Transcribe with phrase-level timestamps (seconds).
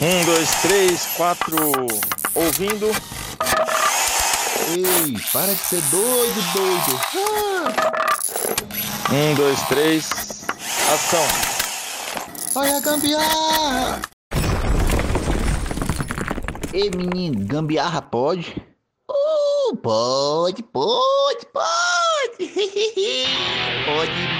[0.00, 1.56] Um, dois, três, quatro.
[2.32, 2.86] Ouvindo.
[4.70, 7.00] Ei, para de ser doido, doido.
[7.16, 9.12] Ah.
[9.12, 10.08] Um, dois, três.
[10.94, 11.26] Ação.
[12.54, 14.02] Olha a gambiarra.
[16.72, 18.54] Ei, menino, gambiarra pode?
[19.10, 22.38] Uh, pode, pode, pode.
[23.84, 24.37] pode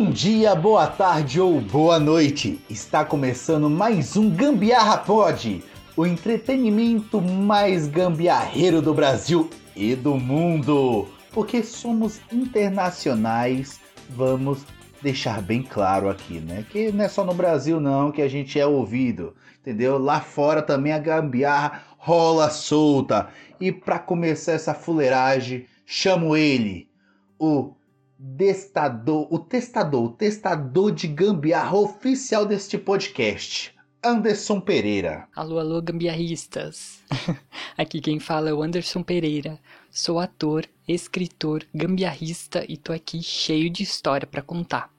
[0.00, 2.60] Bom dia, boa tarde ou boa noite.
[2.70, 5.60] Está começando mais um Gambiarra Pod,
[5.96, 11.08] o entretenimento mais gambiarreiro do Brasil e do mundo.
[11.32, 14.64] Porque somos internacionais, vamos
[15.02, 16.64] deixar bem claro aqui, né?
[16.70, 19.98] Que não é só no Brasil não que a gente é ouvido, entendeu?
[19.98, 23.30] Lá fora também a gambiarra rola solta.
[23.60, 26.88] E para começar essa fuleiragem, chamo ele,
[27.36, 27.72] o
[28.18, 35.28] destador, o testador, o testador de gambiarra oficial deste podcast, Anderson Pereira.
[35.36, 37.00] Alô, alô, gambiarristas.
[37.78, 39.60] Aqui quem fala é o Anderson Pereira.
[39.88, 44.90] Sou ator, escritor, gambiarrista e tô aqui cheio de história para contar.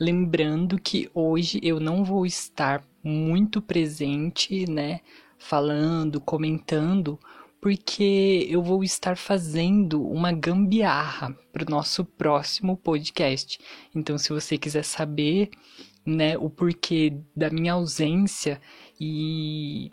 [0.00, 5.00] Lembrando que hoje eu não vou estar muito presente, né,
[5.38, 7.18] falando, comentando,
[7.60, 13.58] porque eu vou estar fazendo uma gambiarra para o nosso próximo podcast.
[13.94, 15.50] Então, se você quiser saber,
[16.04, 18.60] né, o porquê da minha ausência
[19.00, 19.90] e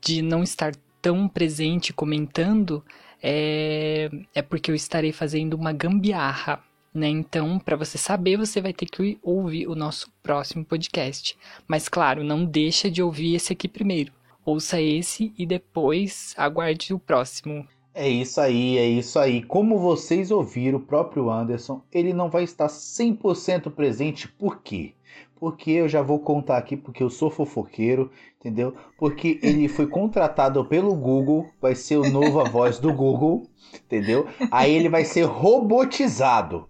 [0.00, 2.84] de não estar tão presente comentando,
[3.22, 6.62] é, é porque eu estarei fazendo uma gambiarra.
[6.94, 7.08] Né?
[7.08, 11.36] Então, para você saber, você vai ter que ouvir o nosso próximo podcast.
[11.66, 14.12] Mas, claro, não deixa de ouvir esse aqui primeiro
[14.44, 17.66] ouça esse e depois aguarde o próximo.
[17.94, 19.42] É isso aí, é isso aí.
[19.42, 24.94] Como vocês ouviram, o próprio Anderson, ele não vai estar 100% presente, por quê?
[25.36, 28.10] Porque eu já vou contar aqui, porque eu sou fofoqueiro,
[28.40, 28.74] entendeu?
[28.96, 33.42] Porque ele foi contratado pelo Google, vai ser o novo a voz do Google,
[33.84, 34.26] entendeu?
[34.50, 36.68] Aí ele vai ser robotizado.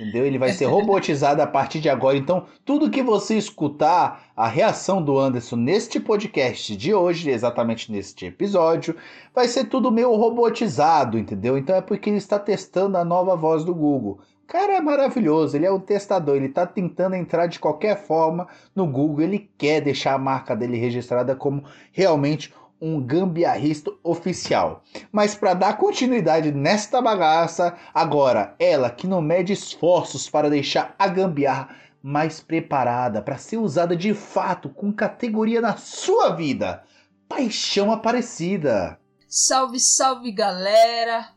[0.00, 0.24] Entendeu?
[0.24, 2.16] Ele vai ser robotizado a partir de agora.
[2.16, 8.24] Então, tudo que você escutar, a reação do Anderson neste podcast de hoje, exatamente neste
[8.24, 8.96] episódio,
[9.34, 11.58] vai ser tudo meio robotizado, entendeu?
[11.58, 14.20] Então é porque ele está testando a nova voz do Google.
[14.46, 18.84] Cara, é maravilhoso, ele é um testador, ele está tentando entrar de qualquer forma no
[18.84, 21.62] Google, ele quer deixar a marca dele registrada como
[21.92, 24.82] realmente um gambiarrista oficial.
[25.12, 31.06] Mas para dar continuidade nesta bagaça, agora ela que não mede esforços para deixar a
[31.06, 36.82] gambiarra mais preparada para ser usada de fato com categoria na sua vida.
[37.28, 38.98] Paixão Aparecida.
[39.28, 41.28] Salve, salve galera!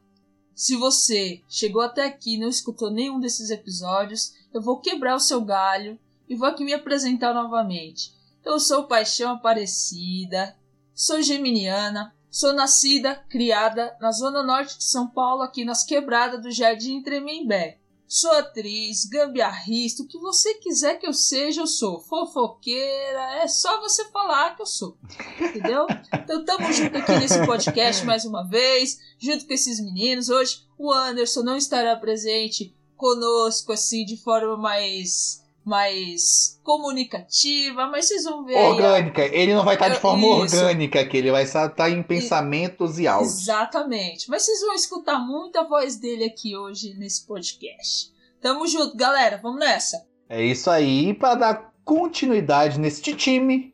[0.56, 5.20] Se você chegou até aqui e não escutou nenhum desses episódios, eu vou quebrar o
[5.20, 6.00] seu galho
[6.30, 8.14] e vou aqui me apresentar novamente.
[8.46, 10.56] Eu sou Paixão Aparecida,
[10.96, 16.52] Sou geminiana, sou nascida, criada na zona norte de São Paulo, aqui nas quebradas do
[16.52, 17.80] Jardim Tremembé.
[18.08, 22.00] Sou atriz, gambiarrista, o que você quiser que eu seja, eu sou.
[22.00, 24.96] Fofoqueira, é só você falar que eu sou.
[25.40, 25.88] Entendeu?
[26.14, 30.30] Então tamo junto aqui nesse podcast mais uma vez, junto com esses meninos.
[30.30, 38.24] Hoje o Anderson não estará presente conosco assim de forma mais mais comunicativa, mas vocês
[38.26, 38.56] vão ver.
[38.58, 39.22] Orgânica.
[39.22, 40.56] Aí, ele não vai estar de forma isso.
[40.56, 43.42] orgânica, que ele vai estar em pensamentos e, e áudios.
[43.42, 44.30] Exatamente.
[44.30, 48.12] Mas vocês vão escutar muita voz dele aqui hoje nesse podcast.
[48.42, 49.40] Tamo junto, galera.
[49.42, 50.06] Vamos nessa.
[50.28, 51.14] É isso aí.
[51.14, 53.74] Para dar continuidade neste time,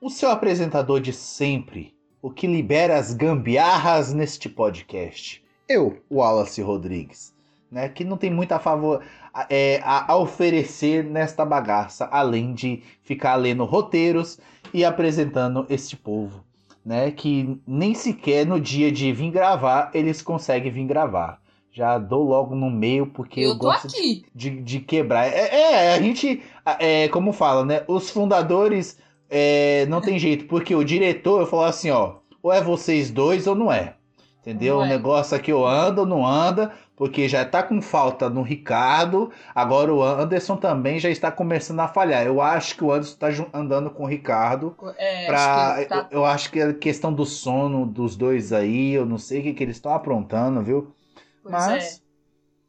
[0.00, 5.44] o seu apresentador de sempre, o que libera as gambiarras neste podcast.
[5.68, 7.38] Eu, Wallace Rodrigues.
[7.70, 9.00] Né, que não tem muito a favor
[9.48, 14.38] é, a, oferecer nesta bagaça, além de ficar lendo roteiros
[14.72, 16.44] e apresentando este povo,
[16.84, 17.10] né?
[17.10, 21.40] Que nem sequer no dia de vir gravar eles conseguem vir gravar.
[21.72, 25.26] Já dou logo no meio porque eu, eu gosto de, de, de, quebrar.
[25.26, 26.42] É, é, a gente,
[26.80, 27.84] é, como fala, né?
[27.86, 32.60] Os fundadores é, não tem jeito, porque o diretor eu falo assim, ó, ou é
[32.60, 33.94] vocês dois ou não é.
[34.40, 34.78] Entendeu?
[34.78, 34.88] O é.
[34.88, 39.92] negócio aqui ou anda ou não anda, porque já está com falta no Ricardo, agora
[39.92, 42.24] o Anderson também já está começando a falhar.
[42.24, 44.74] Eu acho que o Anderson está andando com o Ricardo.
[44.96, 46.08] É, pra, acho tá...
[46.10, 49.52] eu, acho que é questão do sono dos dois aí, eu não sei o que,
[49.52, 50.94] que eles estão aprontando, viu?
[51.42, 51.96] Pois Mas...
[51.96, 52.10] é.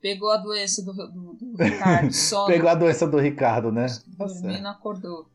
[0.02, 2.48] Pegou a doença do, do, do Ricardo, sono.
[2.48, 3.86] Pegou a doença do Ricardo, né?
[4.18, 5.28] Tá Dormindo, acordou.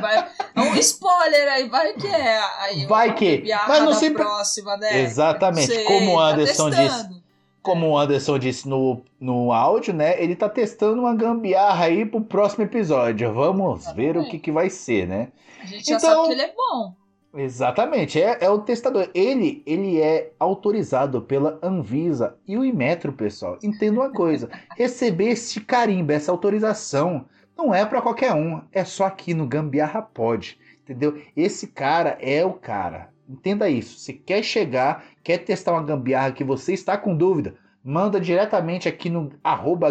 [0.00, 2.40] Vai, é um spoiler aí, vai que é.
[2.60, 3.44] Aí, vai que.
[3.68, 4.10] Mas não se.
[4.10, 5.02] Próxima, né?
[5.02, 5.66] Exatamente.
[5.66, 7.22] Sei, Como o tá Anderson tá disse
[7.62, 10.20] como o Anderson disse no, no áudio, né?
[10.20, 13.32] Ele tá testando uma gambiarra aí pro próximo episódio.
[13.32, 15.28] Vamos ver o que, que vai ser, né?
[15.62, 16.94] A gente já então, sabe que ele é bom.
[17.34, 19.08] Exatamente, é, é o testador.
[19.14, 23.58] Ele, ele é autorizado pela Anvisa e o Imetro, pessoal.
[23.62, 27.24] Entenda uma coisa: receber este carimbo, essa autorização,
[27.62, 28.60] não é para qualquer um.
[28.72, 30.58] É só aqui no Gambiarra Pode.
[30.82, 31.22] Entendeu?
[31.36, 33.10] Esse cara é o cara.
[33.28, 34.00] Entenda isso.
[34.00, 37.54] Se quer chegar, quer testar uma gambiarra que você está com dúvida,
[37.84, 39.30] manda diretamente aqui no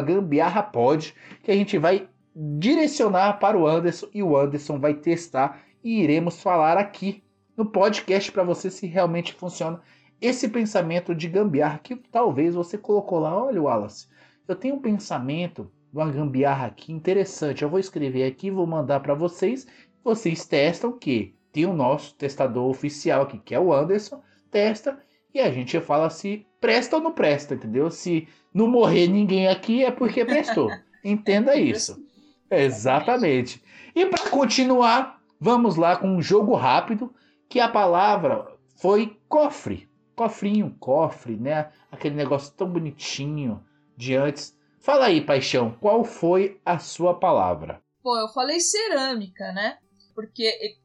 [0.05, 6.01] gambiarrapod, que a gente vai direcionar para o Anderson e o Anderson vai testar e
[6.03, 7.23] iremos falar aqui
[7.55, 9.81] no podcast para você se realmente funciona
[10.19, 13.45] esse pensamento de gambiarra que talvez você colocou lá.
[13.45, 14.07] Olha, Wallace,
[14.47, 17.63] eu tenho um pensamento uma gambiarra aqui interessante.
[17.63, 19.67] Eu vou escrever aqui, vou mandar para vocês.
[20.03, 24.99] Vocês testam que tem o nosso testador oficial aqui, que é o Anderson, testa
[25.33, 27.89] e a gente fala se presta ou não presta, entendeu?
[27.89, 30.69] Se não morrer ninguém aqui é porque prestou.
[31.03, 32.03] Entenda isso.
[32.49, 33.63] Exatamente.
[33.95, 37.13] E para continuar, vamos lá com um jogo rápido
[37.47, 39.89] que a palavra foi cofre.
[40.15, 41.69] Cofrinho, cofre, né?
[41.91, 43.63] Aquele negócio tão bonitinho
[43.95, 44.55] de antes.
[44.81, 47.81] Fala aí, paixão, qual foi a sua palavra?
[48.01, 49.77] Pô, eu falei cerâmica, né?
[50.15, 50.75] Porque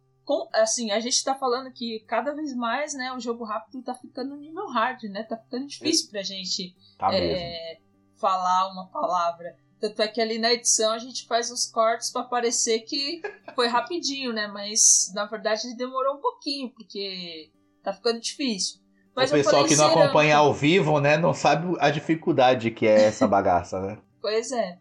[0.52, 4.36] assim, a gente tá falando que cada vez mais, né, o jogo rápido tá ficando
[4.36, 5.22] nível hard, né?
[5.22, 7.78] Tá ficando difícil pra gente tá é,
[8.20, 9.56] falar uma palavra.
[9.80, 13.22] Tanto é que ali na edição a gente faz os cortes para parecer que
[13.54, 14.46] foi rapidinho, né?
[14.46, 17.50] Mas na verdade demorou um pouquinho, porque
[17.82, 18.80] tá ficando difícil.
[19.16, 23.04] Mas o pessoal que não acompanha ao vivo, né, não sabe a dificuldade que é
[23.04, 23.98] essa bagaça, né?
[24.20, 24.78] Pois é.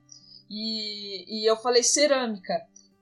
[0.49, 2.53] E, e eu falei cerâmica.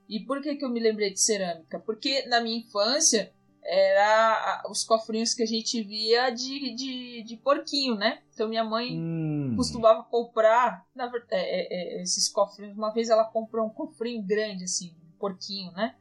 [0.08, 1.80] E por que, que eu me lembrei de cerâmica?
[1.80, 3.32] Porque na minha infância
[3.64, 8.20] era os cofrinhos que a gente via de, de, de porquinho, né?
[8.32, 9.54] Então minha mãe hum.
[9.56, 12.76] costumava comprar na, é, é, é, esses cofrinhos.
[12.76, 15.96] Uma vez ela comprou um cofrinho grande, assim, de porquinho, né?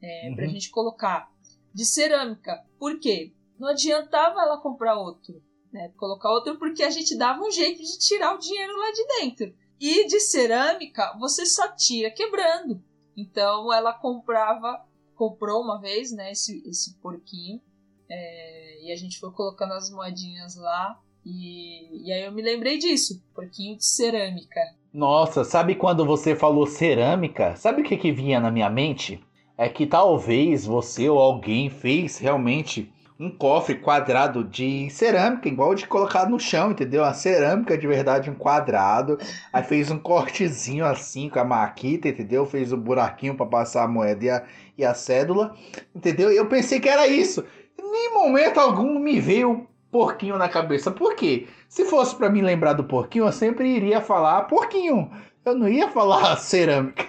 [0.00, 0.36] É, uhum.
[0.36, 1.28] Pra gente colocar.
[1.74, 2.64] De cerâmica.
[2.78, 3.32] Por quê?
[3.58, 5.92] Não adiantava ela comprar outro, né?
[5.96, 9.54] Colocar outro porque a gente dava um jeito de tirar o dinheiro lá de dentro.
[9.80, 12.82] E de cerâmica, você só tira quebrando.
[13.16, 14.86] Então ela comprava
[15.18, 17.60] comprou uma vez, né, esse, esse porquinho.
[18.08, 20.98] É, e a gente foi colocando as moedinhas lá.
[21.26, 24.60] E, e aí eu me lembrei disso, porquinho de cerâmica.
[24.94, 27.56] Nossa, sabe quando você falou cerâmica?
[27.56, 29.22] Sabe o que, que vinha na minha mente?
[29.58, 35.86] É que talvez você ou alguém fez realmente um cofre quadrado de cerâmica, igual de
[35.88, 37.04] colocar no chão, entendeu?
[37.04, 39.18] A cerâmica de verdade, um quadrado.
[39.52, 42.46] Aí fez um cortezinho assim com a maquita, entendeu?
[42.46, 44.44] Fez um buraquinho para passar a moeda e a,
[44.78, 45.54] e a cédula,
[45.94, 46.30] entendeu?
[46.30, 47.44] E eu pensei que era isso.
[47.76, 50.90] Em momento algum me veio porquinho na cabeça.
[50.90, 51.48] Por quê?
[51.68, 55.10] Se fosse para me lembrar do porquinho, eu sempre iria falar porquinho.
[55.44, 57.04] Eu não ia falar cerâmica.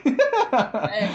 [0.91, 1.09] É.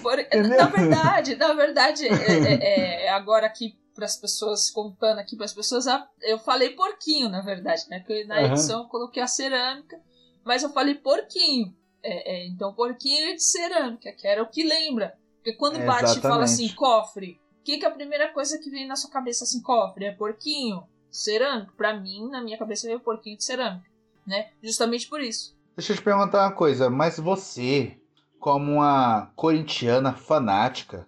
[0.00, 5.36] Por, na verdade, na verdade, é, é, é agora aqui para as pessoas, contando aqui
[5.36, 5.86] para as pessoas,
[6.22, 7.98] eu falei porquinho, na verdade, né?
[8.00, 10.00] Porque na edição eu coloquei a cerâmica,
[10.44, 11.74] mas eu falei porquinho.
[12.02, 15.14] É, é, então, porquinho de cerâmica, que era o que lembra.
[15.36, 16.18] Porque quando bate Exatamente.
[16.18, 19.10] e fala assim, cofre, o que, que é a primeira coisa que vem na sua
[19.10, 20.06] cabeça assim, cofre?
[20.06, 21.72] É porquinho, cerâmica.
[21.76, 23.88] Para mim, na minha cabeça, veio porquinho de cerâmica,
[24.26, 24.50] né?
[24.62, 25.58] Justamente por isso.
[25.76, 27.98] Deixa eu te perguntar uma coisa, mas você,
[28.38, 31.06] como uma corintiana fanática,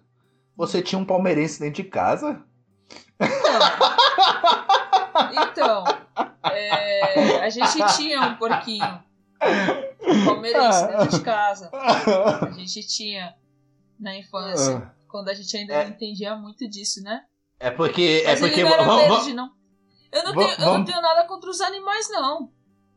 [0.55, 2.43] você tinha um palmeirense dentro de casa?
[5.31, 5.83] Então, então
[6.51, 9.03] é, a gente tinha um porquinho
[10.25, 11.69] palmeirense dentro de casa.
[11.71, 13.33] A gente tinha
[13.99, 14.91] na infância, ah.
[15.07, 15.83] quando a gente ainda é.
[15.85, 17.23] não entendia muito disso, né?
[17.59, 18.23] É porque.
[18.25, 18.61] Mas é porque.
[18.61, 19.51] Era verde, não.
[20.11, 22.51] Eu não, tenho, eu não tenho nada contra os animais, não.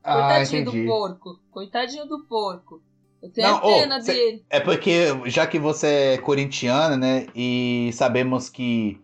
[0.05, 1.41] Ah, Coitadinho ah, do porco.
[1.51, 2.83] Coitadinho do porco.
[3.23, 4.45] Eu tenho não, a pena oh, dele.
[4.51, 7.27] É porque, já que você é corintiana, né?
[7.35, 9.01] E sabemos que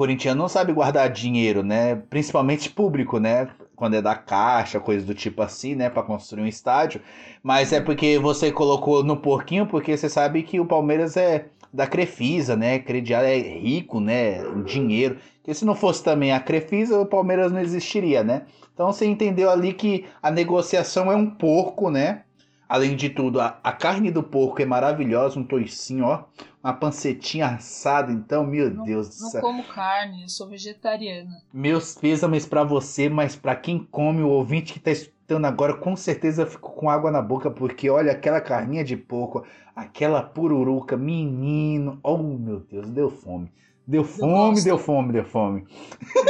[0.00, 1.94] corintiano não sabe guardar dinheiro, né?
[2.08, 3.50] Principalmente público, né?
[3.76, 5.90] Quando é da caixa, coisa do tipo assim, né?
[5.90, 7.02] Para construir um estádio.
[7.42, 11.86] Mas é porque você colocou no porquinho, porque você sabe que o Palmeiras é da
[11.86, 12.78] Crefisa, né?
[12.78, 14.42] Crediário é rico, né?
[14.64, 15.18] Dinheiro.
[15.36, 18.46] Porque se não fosse também a Crefisa, o Palmeiras não existiria, né?
[18.72, 22.22] Então você entendeu ali que a negociação é um porco, né?
[22.70, 26.22] Além de tudo, a, a carne do porco é maravilhosa, um toicinho, ó.
[26.62, 29.42] Uma pancetinha assada, então, meu não, Deus do céu.
[29.42, 31.42] Não como carne, eu sou vegetariana.
[31.52, 35.96] Meus pêsames para você, mas para quem come, o ouvinte que tá escutando agora, com
[35.96, 41.98] certeza ficou com água na boca, porque olha aquela carninha de porco, aquela pururuca, menino.
[42.04, 43.50] Oh, meu Deus, deu fome.
[43.90, 45.66] Deu fome, deu fome, deu fome.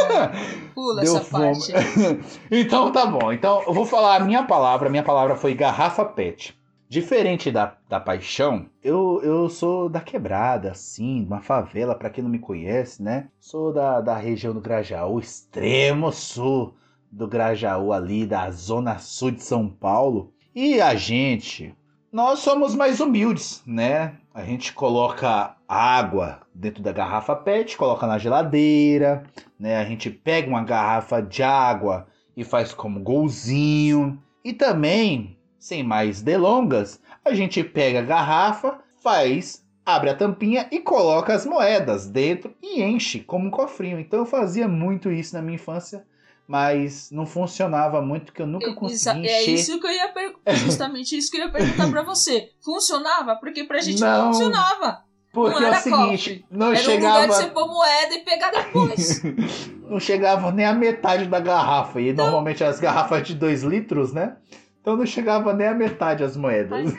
[0.75, 1.45] Pula Deu essa fome.
[1.45, 1.73] parte.
[2.51, 3.31] então tá bom.
[3.31, 4.89] Então eu vou falar a minha palavra.
[4.89, 6.59] Minha palavra foi garrafa pet.
[6.89, 12.31] Diferente da, da paixão, eu, eu sou da quebrada, assim, uma favela, pra quem não
[12.31, 13.29] me conhece, né?
[13.39, 16.75] Sou da, da região do Grajaú, extremo sul
[17.13, 20.33] do Grajaú, ali da zona sul de São Paulo.
[20.55, 21.77] E a gente,
[22.11, 24.15] nós somos mais humildes, né?
[24.35, 29.23] A gente coloca água dentro da garrafa PET, coloca na geladeira,
[29.59, 29.77] né?
[29.77, 34.21] A gente pega uma garrafa de água e faz como golzinho.
[34.45, 40.81] E também, sem mais delongas, a gente pega a garrafa, faz, abre a tampinha e
[40.81, 44.01] coloca as moedas dentro e enche como um cofrinho.
[44.01, 46.05] Então eu fazia muito isso na minha infância,
[46.49, 49.55] mas não funcionava muito porque eu nunca Exa- consegui É encher.
[49.55, 50.55] isso que eu ia perguntar.
[50.55, 52.51] Justamente isso que eu ia perguntar pra você.
[52.65, 53.37] Funcionava?
[53.37, 54.27] Porque pra gente Não.
[54.27, 55.05] não, funcionava.
[55.33, 58.25] Porque não é o seguinte, não Era um lugar chegava, de você pôr moeda e
[58.25, 59.23] pegar depois.
[59.89, 62.01] não chegava nem a metade da garrafa.
[62.01, 64.37] E normalmente as garrafas de 2 litros, né?
[64.81, 66.93] Então não chegava nem a metade as moedas.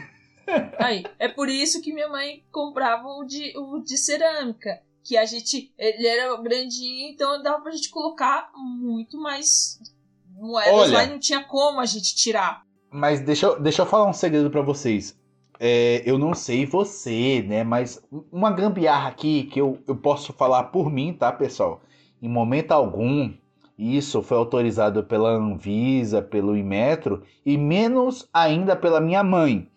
[0.80, 4.82] Aí, é por isso que minha mãe comprava o de, o de cerâmica.
[5.04, 5.74] Que a gente.
[5.78, 9.80] Ele era grandinho, então dava pra gente colocar muito mais
[10.30, 10.94] moedas Olha.
[10.94, 12.64] lá e não tinha como a gente tirar.
[12.92, 15.20] Mas deixa eu, deixa eu falar um segredo pra vocês.
[15.64, 17.64] É, eu não sei você, né?
[17.64, 21.84] Mas uma gambiarra aqui que eu, eu posso falar por mim, tá, pessoal?
[22.20, 23.32] Em momento algum,
[23.78, 29.68] isso foi autorizado pela Anvisa, pelo Inmetro e menos ainda pela minha mãe.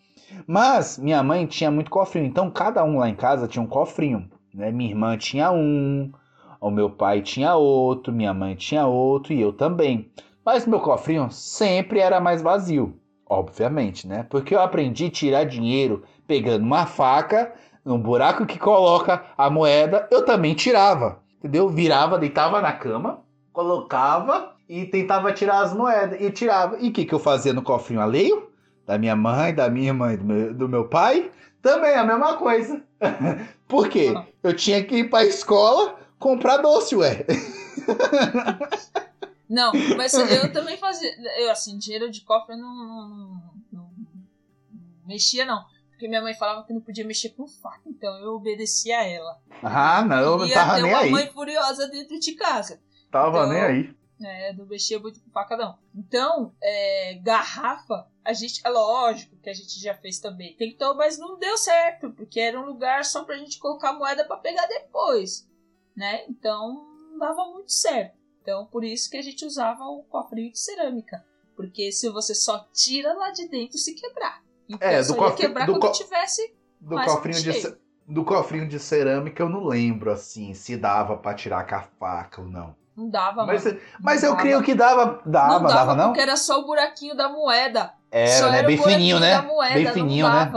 [0.46, 4.26] Mas minha mãe tinha muito cofrinho, então cada um lá em casa tinha um cofrinho.
[4.54, 4.72] Né?
[4.72, 6.10] Minha irmã tinha um,
[6.62, 10.10] o meu pai tinha outro, minha mãe tinha outro e eu também.
[10.42, 12.98] Mas meu cofrinho sempre era mais vazio.
[13.28, 14.26] Obviamente, né?
[14.28, 17.52] Porque eu aprendi a tirar dinheiro pegando uma faca,
[17.84, 21.20] no buraco que coloca a moeda, eu também tirava.
[21.38, 21.68] Entendeu?
[21.68, 26.20] Virava, deitava na cama, colocava e tentava tirar as moedas.
[26.20, 26.78] E tirava.
[26.80, 28.48] E o que, que eu fazia no cofrinho alheio?
[28.86, 31.30] Da minha mãe, da minha irmã e do meu, do meu pai?
[31.60, 32.82] Também a mesma coisa.
[33.68, 34.14] Por quê?
[34.42, 37.24] Eu tinha que ir pra escola comprar doce, ué.
[39.48, 41.10] Não, mas eu também fazia.
[41.38, 43.90] Eu, assim, dinheiro de cofre eu não, não, não- não-
[45.06, 45.64] mexia, não.
[45.90, 49.40] Porque minha mãe falava que não podia mexer com faca, então eu obedecia a ela.
[49.62, 51.10] Ah, não, eu não tava nem uma aí.
[51.10, 52.80] mãe furiosa dentro de casa.
[53.10, 53.94] Tava Então, nem aí.
[54.22, 55.78] É, não mexia muito com faca, não.
[55.94, 58.60] Então, é, garrafa, a gente.
[58.64, 60.56] É lógico que a gente já fez também.
[60.56, 64.36] Tentou, mas não deu certo, porque era um lugar só pra gente colocar moeda pra
[64.38, 65.48] pegar depois.
[65.96, 66.24] Né?
[66.28, 68.16] Então, não dava muito certo.
[68.44, 71.24] Então, por isso que a gente usava o cofrinho de cerâmica.
[71.56, 74.42] Porque se você só tira lá de dentro se quebrar.
[74.68, 76.54] Então, É, do só ia quebrar do quando co- tivesse.
[76.78, 81.66] Do cofrinho, de, do cofrinho de cerâmica eu não lembro, assim, se dava pra tirar
[81.66, 82.76] com a faca ou não.
[82.94, 83.80] Não dava, Mas, mano.
[83.98, 84.42] mas Não eu dava.
[84.42, 85.22] creio que dava.
[85.24, 86.06] Dava, não dava, não?
[86.08, 87.94] porque era só o buraquinho da moeda.
[88.10, 88.58] Era, só né?
[88.58, 89.34] era Bem fininho, né?
[89.36, 90.52] da moeda, Bem fininho, né?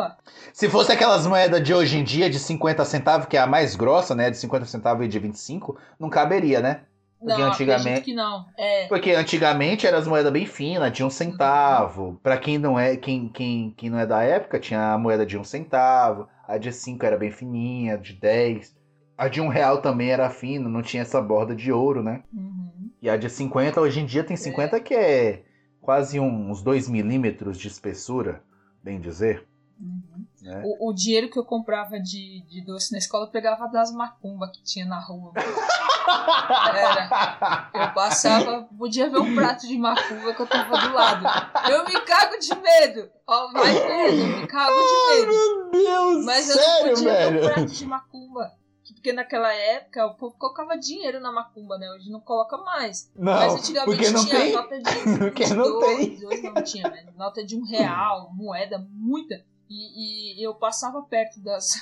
[0.54, 3.76] Se fosse aquelas moedas de hoje em dia, de 50 centavos, que é a mais
[3.76, 4.30] grossa, né?
[4.30, 6.82] De 50 centavos e de 25, não caberia, né?
[7.28, 8.46] Porque não, antigamente- que não.
[8.58, 12.20] É, Porque antigamente eram as moedas bem finas, de um centavo.
[12.24, 15.38] Pra quem não é quem, quem, quem não é da época, tinha a moeda de
[15.38, 16.28] um centavo.
[16.48, 18.76] A de 5 era bem fininha, de 10.
[19.18, 22.24] A de um real também era fina, não tinha essa borda de ouro, né?
[22.34, 22.90] uhum.
[23.02, 25.44] E a de 50, hoje em dia tem 50 que é
[25.82, 28.44] quase uns 2 milímetros de espessura,
[28.84, 29.48] bem dizer.
[29.80, 30.26] Uhum.
[30.42, 30.62] Né?
[30.66, 34.52] O, o dinheiro que eu comprava de, de doce na escola eu pegava das macumbas
[34.52, 35.34] que tinha na rua.
[36.08, 37.70] Era.
[37.74, 41.26] Eu passava, podia ver um prato de macumba que eu tava do lado.
[41.70, 43.10] Eu me cago de medo.
[43.28, 45.32] Ó, vai vendo, eu me cago de medo.
[45.32, 47.54] Meu Deus, Mas eu não sério, podia ver um velho?
[47.54, 48.52] prato de macumba.
[48.94, 51.90] Porque naquela época o povo colocava dinheiro na macumba, né?
[51.92, 53.12] Hoje não coloca mais.
[53.18, 54.54] Mas Não, antigamente porque não tinha tem.
[54.54, 54.84] nota de
[55.20, 56.20] Porque não dois, tem.
[56.20, 57.06] dois não tinha, né?
[57.18, 59.36] Nota de um real, moeda, muita.
[59.70, 61.74] E, e eu passava perto das,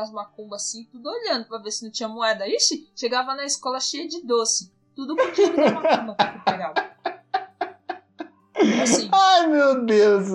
[0.00, 2.46] das macumbas assim, tudo olhando pra ver se não tinha moeda.
[2.46, 4.70] Ixi, chegava na escola cheia de doce.
[4.94, 6.74] Tudo com dinheiro da macumba que pegava.
[8.82, 10.28] Assim, Ai, meu Deus!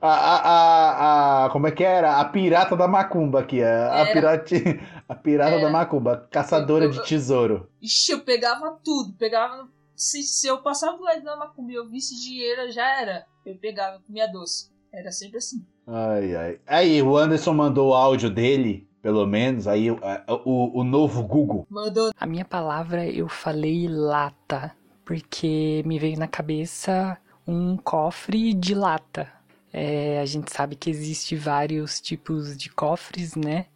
[0.00, 2.16] A, a, a, a- como é que era?
[2.20, 3.62] A pirata da macumba aqui.
[3.62, 4.62] A, a, pirati,
[5.08, 5.62] a pirata Era.
[5.62, 7.68] da macumba, caçadora Eu- de eu- tesouro.
[7.80, 9.12] ixi, eu pegava tudo.
[9.14, 9.68] Pegava.
[9.94, 13.26] Se, se eu passava do lado da macumba e eu visse dinheiro, já era.
[13.44, 14.70] Eu pegava, comia doce.
[14.92, 15.64] Era sempre assim.
[15.86, 16.60] Ai, ai.
[16.66, 19.66] Aí, o Anderson mandou o áudio dele, pelo menos.
[19.66, 19.98] Aí, o,
[20.44, 21.66] o, o novo Google.
[21.70, 24.72] Mandou A minha palavra eu falei lata,
[25.04, 29.32] porque me veio na cabeça um cofre de lata.
[29.72, 33.66] É, a gente sabe que existe vários tipos de cofres, né?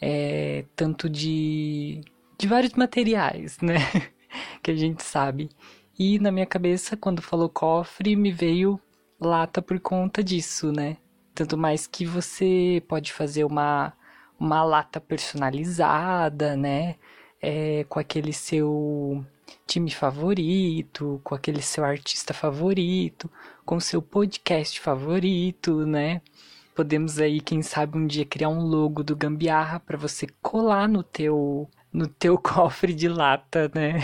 [0.00, 2.00] É, tanto de,
[2.38, 3.76] de vários materiais, né?
[4.62, 5.50] que a gente sabe.
[5.98, 8.80] E na minha cabeça, quando falou cofre, me veio
[9.20, 10.96] lata por conta disso, né?
[11.34, 13.92] Tanto mais que você pode fazer uma,
[14.42, 16.96] uma lata personalizada, né?
[17.40, 19.24] É, com aquele seu
[19.66, 23.30] time favorito, com aquele seu artista favorito,
[23.64, 26.20] com seu podcast favorito, né?
[26.74, 31.04] Podemos aí, quem sabe, um dia criar um logo do Gambiarra para você colar no
[31.04, 34.00] teu no teu cofre de lata, né?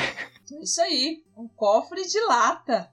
[0.53, 2.93] É isso aí, um cofre de lata.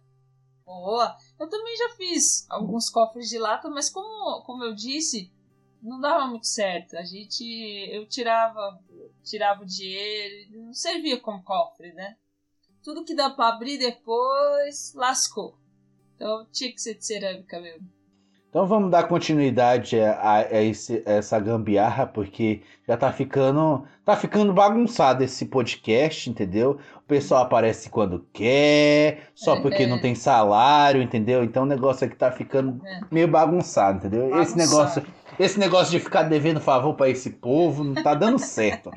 [0.66, 1.16] Boa!
[1.40, 5.32] Eu também já fiz alguns cofres de lata, mas como, como eu disse,
[5.86, 6.98] não dava muito certo.
[6.98, 7.44] A gente.
[7.92, 8.80] Eu tirava,
[9.24, 12.18] tirava o dinheiro, não servia como cofre, né?
[12.84, 15.58] Tudo que dá para abrir depois lascou.
[16.15, 17.95] Então tinha que ser de cerâmica mesmo.
[18.56, 23.84] Então vamos dar continuidade a, a, esse, a, essa gambiarra, porque já tá ficando.
[24.06, 26.80] Tá ficando bagunçado esse podcast, entendeu?
[26.96, 31.44] O pessoal aparece quando quer, só porque não tem salário, entendeu?
[31.44, 33.02] Então o negócio aqui tá ficando é.
[33.12, 34.30] meio bagunçado, entendeu?
[34.30, 34.44] Bagunçado.
[34.44, 35.04] Esse negócio
[35.38, 38.90] esse negócio de ficar devendo favor para esse povo não tá dando certo.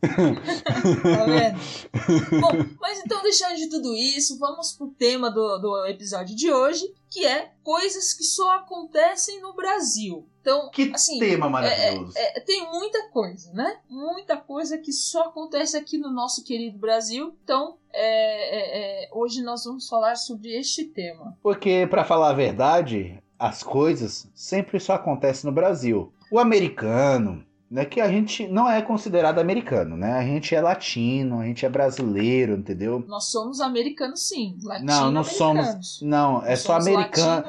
[0.00, 2.40] tá vendo?
[2.40, 6.84] Bom, mas então, deixando de tudo isso, vamos pro tema do, do episódio de hoje,
[7.16, 10.28] que é coisas que só acontecem no Brasil.
[10.42, 12.12] Então, que assim, tema maravilhoso.
[12.14, 13.78] É, é, tem muita coisa, né?
[13.88, 17.34] Muita coisa que só acontece aqui no nosso querido Brasil.
[17.42, 21.34] Então, é, é, é hoje nós vamos falar sobre este tema.
[21.42, 26.12] Porque, para falar a verdade, as coisas sempre só acontecem no Brasil.
[26.30, 30.12] O americano, né, que a gente não é considerado americano, né?
[30.12, 33.04] A gente é latino, a gente é brasileiro, entendeu?
[33.08, 37.44] Nós somos americanos sim, latino Não, não somos, não, é nós só americano.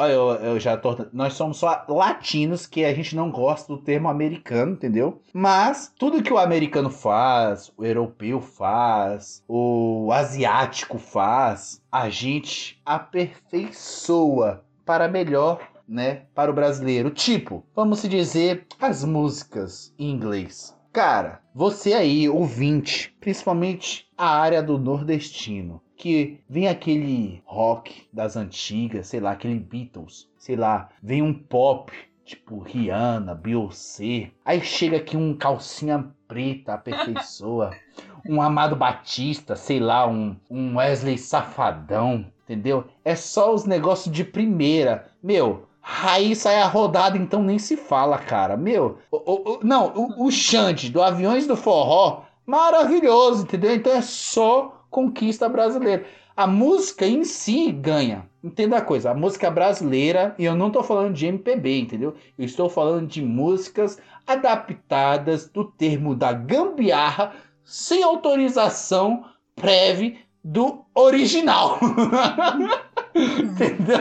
[0.00, 4.08] Eu, eu já tô, nós somos só latinos que a gente não gosta do termo
[4.08, 5.20] americano, entendeu?
[5.32, 14.64] Mas tudo que o americano faz, o europeu faz, o asiático faz, a gente aperfeiçoa
[14.84, 17.10] para melhor, né, para o brasileiro.
[17.10, 20.76] Tipo, vamos dizer, as músicas em inglês.
[20.92, 29.06] Cara, você aí, ouvinte, principalmente a área do nordestino, que vem aquele rock das antigas,
[29.06, 31.92] sei lá, aquele Beatles, sei lá, vem um pop,
[32.24, 34.30] tipo Rihanna, Beyoncé.
[34.44, 37.70] Aí chega aqui um calcinha preta, aperfeiçoa,
[38.28, 42.84] um Amado Batista, sei lá, um, um Wesley Safadão, entendeu?
[43.04, 45.10] É só os negócios de primeira.
[45.22, 48.56] Meu, aí sai a rodada, então nem se fala, cara.
[48.56, 53.74] Meu, o, o, não, o, o Xande do Aviões do Forró, maravilhoso, entendeu?
[53.74, 56.04] Então é só conquista brasileira.
[56.36, 58.28] A música em si ganha.
[58.44, 62.14] Entenda a coisa, a música brasileira, e eu não estou falando de MPB, entendeu?
[62.38, 67.32] Eu estou falando de músicas adaptadas do termo da gambiarra
[67.64, 69.24] sem autorização
[69.56, 71.78] prévia do original.
[73.14, 73.98] Entendeu?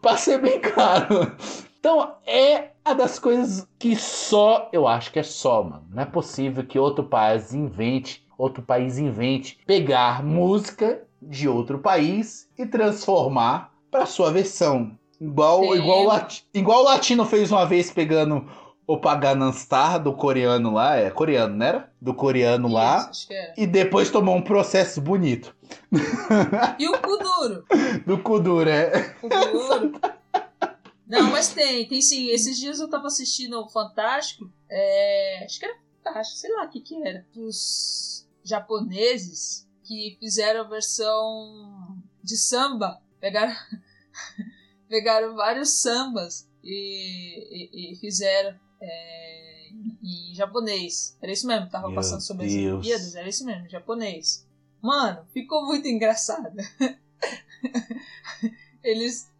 [0.00, 1.32] Pra ser bem claro.
[1.78, 5.86] Então, é a das coisas que só, eu acho que é só, mano.
[5.90, 12.48] Não é possível que outro país invente, outro país invente pegar música de outro país
[12.58, 14.92] e transformar para sua versão.
[15.20, 18.46] Igual, igual, igual o latino fez uma vez pegando
[18.88, 21.92] o Pagananstar do coreano lá, é coreano, não era?
[22.00, 23.10] Do coreano Isso, lá.
[23.54, 25.54] E depois tomou um processo bonito.
[26.78, 27.66] E o Kuduro?
[28.06, 29.10] Do Kuduro, é.
[29.20, 30.00] Kuduro.
[31.06, 32.28] Não, mas tem, tem sim.
[32.30, 34.50] Esses dias eu tava assistindo o Fantástico.
[34.70, 37.26] É, acho que era Fantástico, sei lá o que que era.
[37.34, 43.02] Dos japoneses que fizeram a versão de samba.
[43.20, 43.52] Pegaram,
[44.88, 49.68] pegaram vários sambas e, e, e fizeram é,
[50.02, 51.16] em japonês.
[51.20, 52.58] Era isso mesmo, tava Meu passando sobre Deus.
[52.58, 54.46] as Olimpíadas, era isso mesmo, japonês.
[54.80, 56.56] Mano, ficou muito engraçado.
[58.82, 59.30] Eles.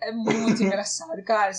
[0.00, 1.52] É muito engraçado, cara.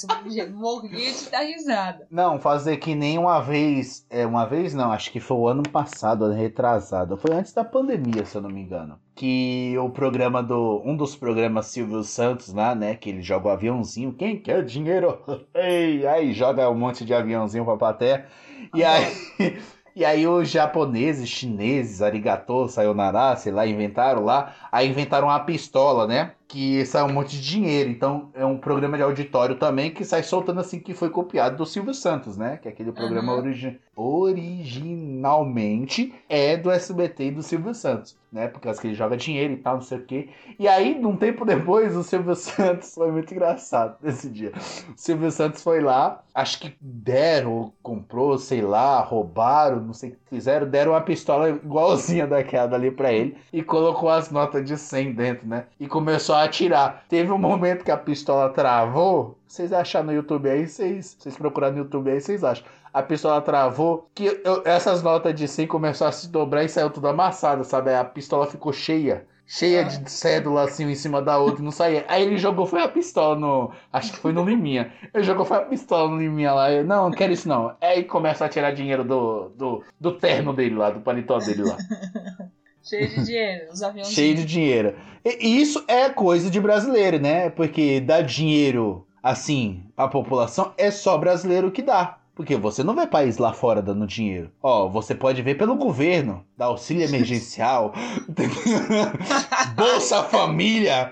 [0.52, 2.08] Morria de dar risada.
[2.10, 4.06] Não, fazer que nem uma vez.
[4.10, 7.18] É, uma vez não, acho que foi o ano passado, ano retrasado.
[7.18, 9.00] Foi antes da pandemia, se eu não me engano.
[9.16, 10.82] Que o programa do.
[10.84, 12.96] Um dos programas Silvio Santos lá, né?
[12.96, 14.14] Que ele joga o aviãozinho.
[14.14, 15.20] Quem quer dinheiro?
[15.54, 18.28] Ei, aí joga um monte de aviãozinho pra plateia.
[18.74, 19.06] E aí.
[19.96, 24.54] E aí os japoneses, chineses, arigato, sayonara, sei lá, inventaram lá.
[24.72, 26.36] Aí inventaram uma pistola, né?
[26.48, 27.90] que sai um monte de dinheiro.
[27.90, 31.66] Então é um programa de auditório também que sai soltando assim que foi copiado do
[31.66, 32.58] Silvio Santos, né?
[32.58, 33.40] Que é aquele programa Uhum.
[33.40, 38.48] origi- originalmente é do SBT e do Silvio Santos, né?
[38.48, 40.30] Por causa que ele joga dinheiro e tal, não sei o quê.
[40.60, 44.52] E aí, num tempo depois, o Silvio Santos foi muito engraçado nesse dia.
[44.56, 50.14] O Silvio Santos foi lá, acho que deram, comprou, sei lá, roubaram, não sei o
[50.14, 54.78] que fizeram, deram uma pistola igualzinha daquela ali pra ele e colocou as notas de
[54.78, 55.68] 100 dentro, né?
[55.80, 57.06] E começou a atirar.
[57.08, 59.38] Teve um momento que a pistola travou.
[59.48, 62.66] Vocês acharam no YouTube aí, vocês, vocês procuraram no YouTube aí, vocês acham.
[62.94, 66.90] A pistola travou, que eu- essas notas de 100 começaram a se dobrar e saiu
[66.90, 67.94] tudo amassada, sabe?
[67.94, 69.26] A pistola ficou cheia.
[69.48, 72.04] Cheia de cédula assim em cima da outra e não saía.
[72.08, 73.72] Aí ele jogou, foi a pistola no.
[73.94, 74.92] Acho que foi no Liminha.
[75.14, 76.72] Ele jogou, foi a pistola no Liminha lá.
[76.72, 77.76] Eu, não, não quero isso não.
[77.80, 81.78] Aí começa a tirar dinheiro do, do, do terno dele lá, do paletó dele lá.
[82.82, 84.08] Cheio de dinheiro, os aviões.
[84.10, 84.96] Cheio de dinheiro.
[85.24, 87.50] E isso é coisa de brasileiro, né?
[87.52, 92.18] Porque dar dinheiro assim à população é só brasileiro que dá.
[92.36, 94.52] Porque você não vê país lá fora dando dinheiro.
[94.62, 97.94] Ó, você pode ver pelo governo, da auxílio emergencial,
[99.76, 101.10] Bolsa Família,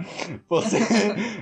[0.49, 0.77] você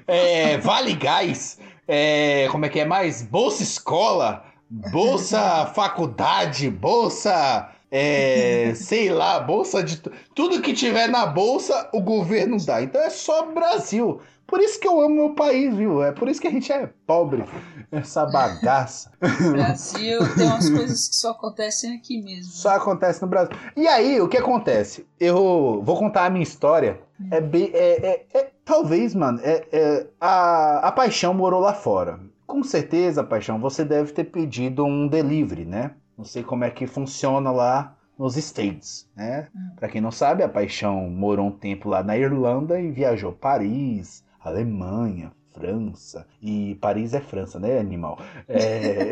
[0.07, 1.57] é, Vale Gás,
[1.88, 3.23] é, como é que é mais?
[3.23, 9.97] Bolsa Escola, Bolsa Faculdade, Bolsa é, sei lá, bolsa de.
[9.97, 12.81] tu- Tudo que tiver na bolsa, o governo dá.
[12.81, 14.21] Então é só Brasil.
[14.47, 16.04] Por isso que eu amo meu país, viu?
[16.04, 17.43] É por isso que a gente é pobre.
[17.91, 19.12] Essa bagaça.
[19.51, 22.51] Brasil tem umas coisas que só acontecem aqui mesmo.
[22.51, 23.56] Só acontece no Brasil.
[23.75, 25.06] E aí, o que acontece?
[25.19, 26.99] Eu vou contar a minha história.
[27.30, 27.69] É bem.
[27.73, 32.19] É, é- é- talvez, mano, é, é- a, a paixão morou lá fora.
[32.45, 35.91] Com certeza, paixão, você deve ter pedido um delivery, né?
[36.17, 39.47] Não sei como é que funciona lá nos States, né?
[39.56, 39.69] Hum.
[39.77, 44.23] Pra quem não sabe, a paixão morou um tempo lá na Irlanda e viajou Paris,
[44.43, 46.25] Alemanha, França.
[46.41, 48.19] E Paris é França, né, animal?
[48.47, 49.12] É...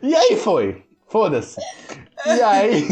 [0.02, 0.84] e aí foi.
[1.06, 1.60] Foda-se.
[2.24, 2.86] E aí.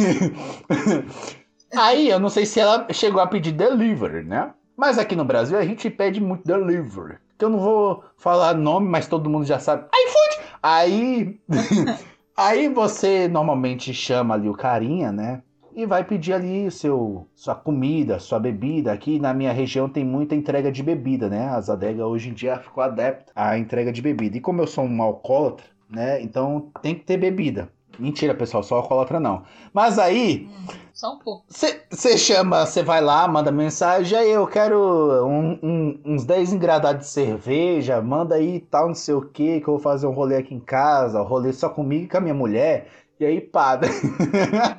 [1.76, 4.52] aí, eu não sei se ela chegou a pedir delivery, né?
[4.76, 7.18] Mas aqui no Brasil a gente pede muito delivery.
[7.38, 9.84] Que eu não vou falar nome, mas todo mundo já sabe.
[9.94, 10.48] iFood!
[10.62, 11.40] Aí.
[12.36, 15.42] aí você normalmente chama ali o carinha, né?
[15.78, 18.92] E vai pedir ali seu, sua comida, sua bebida.
[18.92, 21.50] Aqui na minha região tem muita entrega de bebida, né?
[21.50, 24.36] As adegas hoje em dia ficou adepta à entrega de bebida.
[24.36, 26.20] E como eu sou um alcoólatra, né?
[26.20, 27.68] Então tem que ter bebida.
[27.96, 29.44] Mentira, pessoal, só alcoólatra não.
[29.72, 31.44] Mas aí, Hum, só um pouco.
[31.48, 34.76] você chama, você vai lá, manda mensagem, aí eu quero
[35.24, 39.68] um- um- uns 10 engradados de cerveja, manda aí tal, não sei o que, que
[39.68, 42.20] eu vou fazer um rolê aqui em casa, um rolê só comigo e com a
[42.20, 42.88] minha mulher.
[43.20, 43.78] E aí, pá.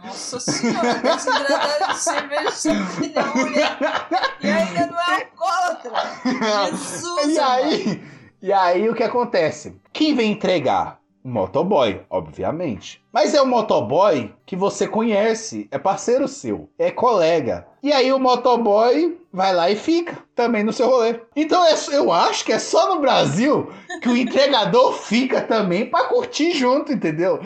[0.04, 2.70] Nossa senhora, desse engradado de cerveja só
[3.36, 3.78] mulher.
[4.42, 5.92] E ainda não é alcoólatra.
[6.70, 8.04] Jesus, E aí,
[8.42, 9.78] e aí o que acontece?
[9.94, 11.00] Quem vem entregar?
[11.24, 13.02] O motoboy, obviamente.
[13.12, 17.66] Mas é o motoboy que você conhece, é parceiro seu, é colega.
[17.82, 21.20] E aí o motoboy vai lá e fica também no seu rolê.
[21.36, 26.52] Então eu acho que é só no Brasil que o entregador fica também pra curtir
[26.52, 27.40] junto, entendeu?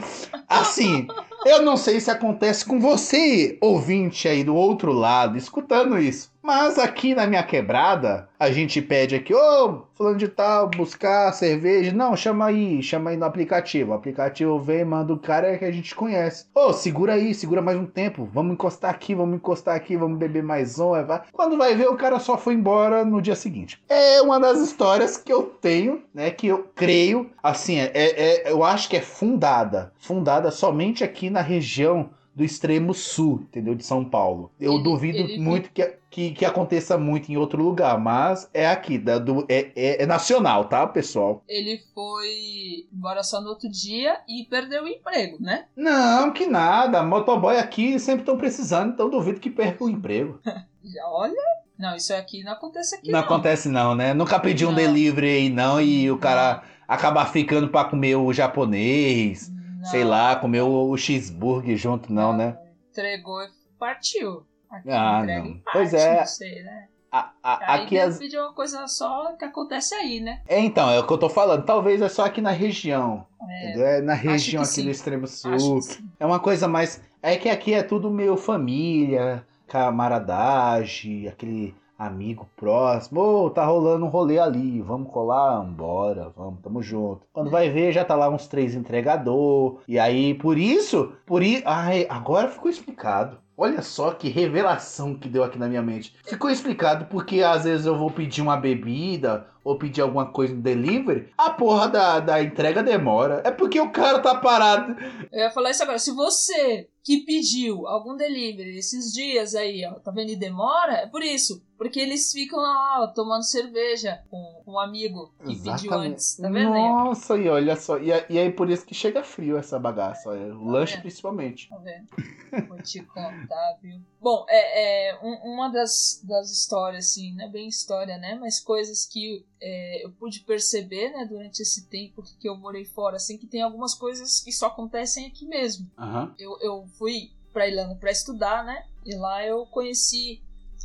[0.47, 1.07] Assim,
[1.45, 6.31] eu não sei se acontece com você, ouvinte aí do outro lado, escutando isso.
[6.41, 11.93] Mas aqui na minha quebrada, a gente pede aqui, ô, fulano de tal, buscar cerveja.
[11.93, 13.91] Não, chama aí, chama aí no aplicativo.
[13.91, 16.45] O aplicativo vem, manda o cara que a gente conhece.
[16.53, 18.27] Ô, segura aí, segura mais um tempo.
[18.33, 20.93] Vamos encostar aqui, vamos encostar aqui, vamos beber mais um.
[20.93, 21.21] aí vai.
[21.31, 23.81] Quando vai ver, o cara só foi embora no dia seguinte.
[23.89, 28.63] É uma das histórias que eu tenho, né, que eu creio, assim, é, é- eu
[28.63, 29.91] acho que é fundada.
[29.97, 33.75] Fundada somente aqui na região do extremo sul, entendeu?
[33.75, 34.51] De São Paulo.
[34.59, 38.67] Eu Ele- duvido ele- muito que, que, que aconteça muito em outro lugar, mas é
[38.67, 41.43] aqui, da, do, é, é, é nacional, tá, pessoal?
[41.47, 45.65] Ele foi embora só no outro dia e perdeu o emprego, né?
[45.75, 47.03] Não, que nada.
[47.03, 50.39] Motoboy aqui sempre estão precisando, então duvido que perca o emprego.
[51.11, 51.33] Olha.
[51.77, 53.11] Não, isso aqui não acontece aqui.
[53.11, 54.13] não, Não, acontece não, né?
[54.13, 54.75] Nunca pedi um Não.
[54.75, 59.51] delivery aí não e o cara acabar ficando pra comer o japonês,
[59.83, 59.89] Não.
[59.91, 62.57] sei lá, comer o, cheeseburger junto, não, né?
[62.89, 64.45] Entregou e partiu.
[64.69, 65.45] Aqui Ah, não.
[65.45, 66.19] em Pois parte, é.
[66.19, 66.87] Não sei, né?
[67.11, 68.17] A- a- Aí aqui as...
[68.17, 70.41] pedir uma coisa só que acontece aí, né?
[70.47, 71.63] É, então, é o que eu tô falando.
[71.63, 73.27] Talvez é só aqui na região.
[73.47, 73.97] É?
[73.97, 74.83] É na região aqui sim.
[74.85, 75.79] do extremo sul.
[76.19, 77.01] É uma coisa mais.
[77.21, 84.09] É que aqui é tudo meio família, camaradagem, aquele, amigo próximo, ô, tá rolando um
[84.09, 85.61] rolê ali, vamos colar?
[85.63, 87.21] Bora, vamos, tamo junto.
[87.31, 91.63] Quando vai ver, já tá lá uns três entregador, e aí, por isso, por isso,
[91.65, 93.37] ai, agora ficou explicado.
[93.55, 96.15] Olha só que revelação que deu aqui na minha mente.
[96.25, 100.61] Ficou explicado porque às vezes eu vou pedir uma bebida ou pedir alguma coisa no
[100.61, 103.41] delivery, a porra da, da entrega demora.
[103.45, 104.95] É porque o cara tá parado.
[105.31, 105.99] Eu ia falar isso agora.
[105.99, 111.07] Se você que pediu algum delivery esses dias aí, ó, tá vendo e demora, é
[111.07, 111.63] por isso.
[111.83, 115.81] Porque eles ficam lá, ó, tomando cerveja com um amigo que Exatamente.
[115.81, 116.37] pediu antes.
[116.37, 116.81] Tá vendo aí?
[116.81, 117.99] Nossa, e olha só.
[117.99, 120.29] E, e aí por isso que chega frio essa bagaça.
[120.29, 121.01] Ó, o tá lanche vendo?
[121.01, 121.69] principalmente.
[121.69, 122.67] Tá vendo?
[122.69, 123.99] Vou te contar, viu?
[124.21, 128.37] Bom, é, é um, uma das, das histórias, assim, não é bem história, né?
[128.39, 133.17] Mas coisas que é, eu pude perceber, né, durante esse tempo que eu morei fora,
[133.17, 135.91] assim, que tem algumas coisas que só acontecem aqui mesmo.
[135.97, 136.33] Uhum.
[136.39, 138.85] Eu, eu fui pra Irlanda para estudar, né?
[139.05, 140.41] E lá eu conheci,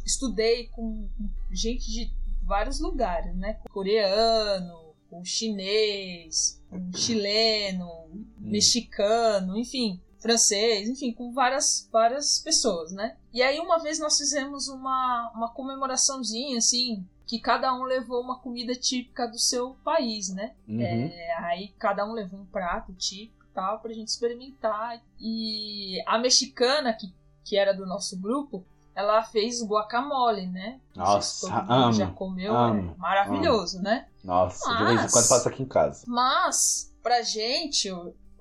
[0.08, 1.08] estudei com
[1.50, 2.10] gente de
[2.42, 3.60] vários lugares, né?
[3.70, 8.24] Coreano, com chinês, com chileno, hum.
[8.38, 13.16] mexicano, enfim francês, enfim, com várias, várias pessoas, né?
[13.32, 18.38] E aí uma vez nós fizemos uma, uma comemoraçãozinha, assim, que cada um levou uma
[18.38, 20.54] comida típica do seu país, né?
[20.66, 20.80] Uhum.
[20.80, 25.00] É, aí cada um levou um prato típico e tal pra gente experimentar.
[25.20, 27.12] E a mexicana, que,
[27.44, 28.64] que era do nosso grupo,
[28.98, 30.80] ela fez guacamole, né?
[30.96, 33.84] Nossa, amo, já comeu, amo, é maravilhoso, amo.
[33.84, 34.08] né?
[34.24, 36.04] Nossa, mas, de vez em quando passa aqui em casa.
[36.08, 37.88] Mas, pra gente,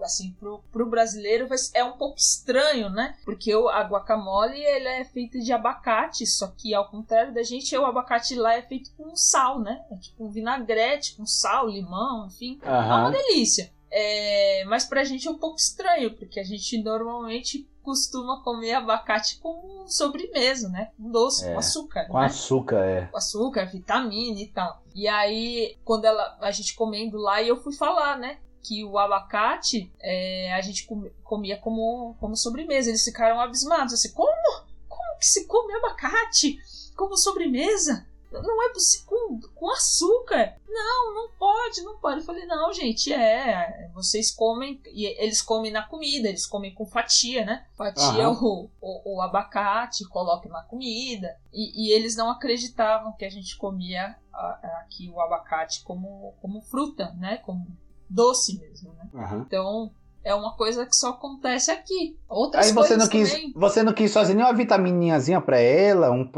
[0.01, 3.15] assim, pro, pro brasileiro é um pouco estranho, né?
[3.23, 7.77] Porque o, a guacamole, ele é feita de abacate, só que ao contrário da gente,
[7.77, 9.85] o abacate lá é feito com sal, né?
[9.91, 12.59] É tipo um vinagrete com sal, limão, enfim.
[12.63, 12.71] Uhum.
[12.71, 13.71] É uma delícia.
[13.91, 19.39] É, mas pra gente é um pouco estranho, porque a gente normalmente costuma comer abacate
[19.39, 20.91] com sobremesa, né?
[20.97, 22.05] Com doce, é, com açúcar.
[22.07, 22.25] Com né?
[22.25, 23.05] açúcar, é.
[23.05, 24.83] Com açúcar, vitamina e tal.
[24.93, 28.39] E aí, quando ela, a gente comendo lá, eu fui falar, né?
[28.61, 30.85] que o abacate é, a gente
[31.23, 32.89] comia como, como sobremesa.
[32.89, 34.65] Eles ficaram abismados, assim, como?
[34.89, 36.59] Como que se come abacate
[36.93, 38.05] como sobremesa?
[38.31, 40.57] Não é possível, com, com açúcar?
[40.67, 42.19] Não, não pode, não pode.
[42.19, 46.85] Eu falei, não, gente, é, vocês comem, e eles comem na comida, eles comem com
[46.85, 47.65] fatia, né?
[47.75, 48.69] Fatia uhum.
[48.81, 51.37] o, o, o, abacate, colocam na comida.
[51.53, 54.15] E, e, eles não acreditavam que a gente comia
[54.81, 57.37] aqui o abacate como, como fruta, né?
[57.37, 57.65] Como
[58.09, 59.09] doce mesmo, né?
[59.13, 59.41] Uhum.
[59.41, 59.91] Então,
[60.23, 62.17] é uma coisa que só acontece aqui.
[62.27, 63.53] Outras Aí você não quis, também.
[63.55, 66.29] você não quis fazer nenhuma vitamininhazinha para ela, um,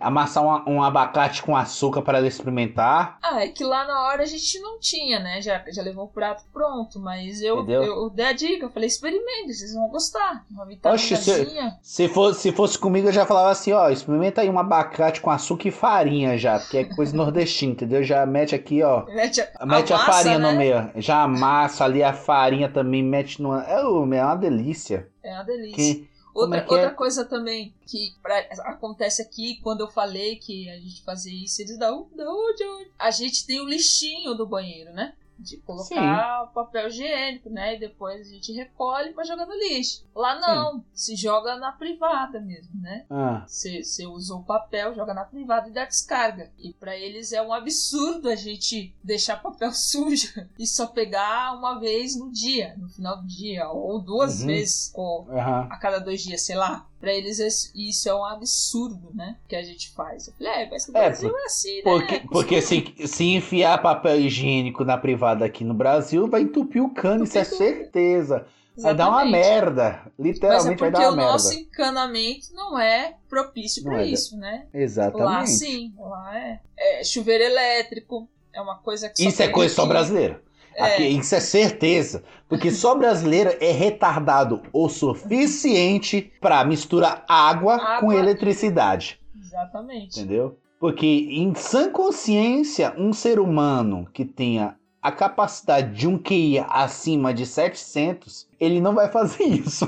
[0.00, 3.18] amassar um, um, abacate com açúcar para ela experimentar?
[3.20, 5.40] Ah, é que lá na hora a gente não tinha, né?
[5.40, 8.86] Já, já levou o prato pronto, mas eu, eu, eu, dei a dica, eu falei,
[8.86, 10.44] experimente, vocês vão gostar.
[10.48, 11.78] Uma vitaminazinha.
[11.82, 15.20] se, se, fosse, se fosse comigo eu já falava assim, ó, experimenta aí um abacate
[15.20, 18.04] com açúcar e farinha já, porque é coisa nordestina, entendeu?
[18.04, 19.04] Já mete aqui, ó.
[19.06, 20.52] Mete a, mete a, massa, farinha né?
[20.52, 20.90] no meio.
[20.96, 23.80] Já amassa ali a farinha também, mete É,
[24.18, 25.08] é uma delícia.
[25.22, 25.76] É uma delícia.
[25.76, 26.90] Que, outra, é outra é?
[26.90, 31.78] coisa também que pra, acontece aqui, quando eu falei que a gente fazia isso, eles
[31.78, 32.90] dão, onde?
[32.98, 35.14] A gente tem o lixinho do banheiro, né?
[35.42, 36.54] De colocar Sim.
[36.54, 37.76] papel higiênico, né?
[37.76, 40.04] E depois a gente recolhe para jogar no lixo.
[40.14, 40.84] Lá não, Sim.
[40.94, 43.04] se joga na privada mesmo, né?
[43.10, 43.44] Ah.
[43.46, 46.50] Você, você usou o papel, joga na privada e dá descarga.
[46.58, 51.78] E para eles é um absurdo a gente deixar papel sujo e só pegar uma
[51.78, 54.46] vez no dia, no final do dia, ou duas uhum.
[54.46, 55.36] vezes, ou uhum.
[55.36, 56.86] a cada dois dias, sei lá.
[57.02, 59.36] Pra eles isso é um absurdo, né?
[59.48, 60.28] Que a gente faz.
[60.28, 61.82] Eu falei, é, mas no é, Brasil é assim, né?
[61.82, 66.92] Porque, porque se, se enfiar papel higiênico na privada aqui no Brasil, vai entupir o
[66.92, 68.46] cano, isso é certeza.
[68.76, 68.82] Exatamente.
[68.82, 70.12] Vai dar uma merda.
[70.18, 71.16] Literalmente é vai dar uma merda.
[71.16, 74.06] Porque o nosso encanamento não é propício para é.
[74.06, 74.66] isso, né?
[74.72, 75.24] Exatamente.
[75.24, 76.60] Lá sim, lá é.
[76.78, 77.04] é.
[77.04, 79.76] chuveiro elétrico é uma coisa que Isso é coisa aqui.
[79.76, 80.42] só brasileira.
[80.78, 81.08] Aqui, é.
[81.08, 82.24] isso é certeza.
[82.48, 89.20] Porque só brasileiro é retardado o suficiente para misturar água, água, com eletricidade.
[89.38, 90.18] Exatamente.
[90.18, 90.58] Entendeu?
[90.80, 97.34] Porque em sã consciência, um ser humano que tenha a capacidade de um QI acima
[97.34, 99.84] de 700, ele não vai fazer isso.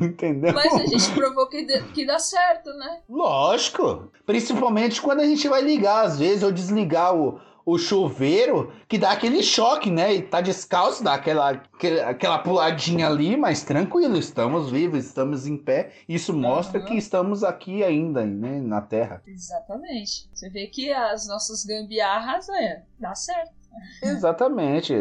[0.00, 0.54] Entendeu?
[0.54, 3.00] Mas a gente provou que, que dá certo, né?
[3.08, 4.10] Lógico.
[4.24, 9.10] Principalmente quando a gente vai ligar, às vezes, ou desligar o, o chuveiro que dá
[9.10, 10.14] aquele choque, né?
[10.14, 11.62] E tá descalço, dá aquela,
[12.06, 15.92] aquela puladinha ali, mas tranquilo, estamos vivos, estamos em pé.
[16.08, 16.86] Isso mostra uhum.
[16.86, 18.58] que estamos aqui ainda, né?
[18.58, 19.22] Na Terra.
[19.26, 20.30] Exatamente.
[20.32, 23.52] Você vê que as nossas gambiarras, é, dá certo.
[24.02, 24.94] Exatamente.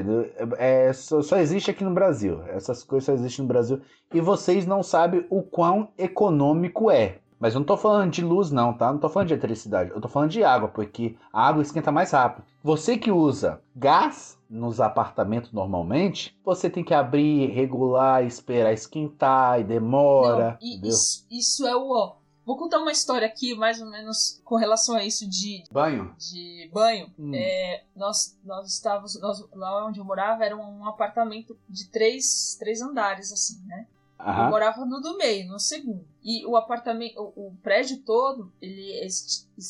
[0.57, 2.43] É, só, só, existe aqui no Brasil.
[2.47, 3.81] Essas coisas só existem no Brasil.
[4.13, 7.19] E vocês não sabem o quão econômico é.
[7.39, 8.91] Mas eu não tô falando de luz, não, tá?
[8.91, 9.91] Não tô falando de eletricidade.
[9.91, 12.45] Eu tô falando de água, porque a água esquenta mais rápido.
[12.63, 19.63] Você que usa gás nos apartamentos normalmente, você tem que abrir, regular, esperar esquentar e
[19.63, 20.57] demora.
[20.61, 22.15] Não, e isso, isso é o ó.
[22.45, 26.15] Vou contar uma história aqui, mais ou menos com relação a isso de, Banho?
[26.17, 27.11] de banho.
[27.19, 27.33] Hum.
[27.35, 29.19] É, nós, nós estávamos.
[29.19, 33.85] nós- lá onde eu morava era um apartamento de três, três andares, assim, né?
[34.19, 36.07] Eu morava no do meio, no segundo.
[36.23, 38.91] E o apartamento, o, o prédio todo, ele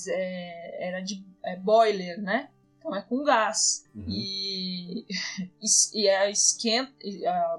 [0.10, 2.50] é, era de é, boiler, né?
[2.78, 3.86] Então é com gás.
[3.94, 4.06] Uhum.
[4.08, 5.06] E,
[5.62, 6.94] e, e é esquenta,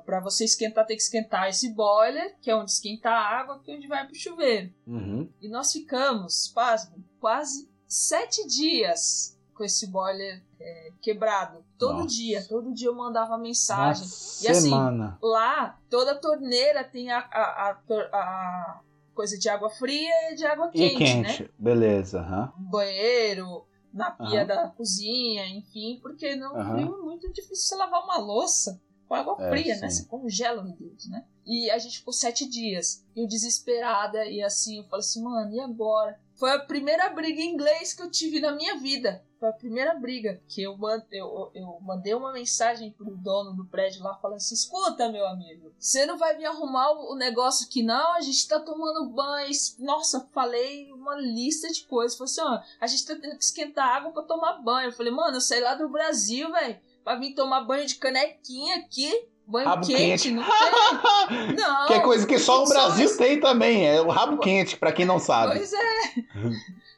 [0.05, 3.70] para você esquentar, tem que esquentar esse boiler, que é onde esquenta a água, que
[3.70, 4.72] é onde vai pro chuveiro.
[4.87, 5.29] Uhum.
[5.40, 11.64] E nós ficamos, pasme, quase sete dias com esse boiler é, quebrado.
[11.77, 12.09] Todo Nossa.
[12.14, 14.05] dia, todo dia eu mandava mensagem.
[14.07, 15.18] Uma E assim, semana.
[15.21, 17.79] Lá, toda torneira tem a, a, a
[18.12, 18.81] a
[19.12, 21.35] coisa de água fria e de água E quente, né?
[21.35, 21.51] quente.
[21.59, 22.21] Beleza.
[22.57, 24.47] No banheiro, na pia Aham.
[24.47, 26.75] da cozinha, enfim, porque no Aham.
[26.77, 29.88] frio é muito difícil você lavar uma louça com água É, fria, né?
[29.90, 30.03] sim.
[30.03, 31.25] Você congela no Deus, né?
[31.44, 33.05] E a gente ficou sete dias.
[33.16, 36.21] E eu desesperada, e assim, eu falei assim, mano, e agora?
[36.38, 39.24] Foi a primeira briga em inglês que eu tive na minha vida.
[39.40, 40.79] Foi a primeira briga que eu,
[41.11, 45.72] eu, eu mandei uma mensagem pro dono do prédio lá falando assim: escuta, meu amigo,
[45.77, 48.14] você não vai vir arrumar o negócio aqui, não?
[48.14, 49.51] A gente tá tomando banho.
[49.81, 52.16] Nossa, falei uma lista de coisas.
[52.16, 54.90] Falei assim: ó, a gente tá tendo que esquentar água pra tomar banho.
[54.90, 58.77] Eu falei, mano, eu saí lá do Brasil, velho, pra vir tomar banho de canequinha
[58.77, 59.11] aqui.
[59.48, 60.30] Banho Rabo quente, quente.
[60.30, 60.44] não
[61.26, 61.56] tem.
[61.56, 61.87] Não.
[61.87, 62.68] que é coisa que só o.
[62.68, 63.88] Brasil tem também.
[63.88, 65.56] É o rabo quente, pra quem não sabe.
[65.56, 65.78] Pois é.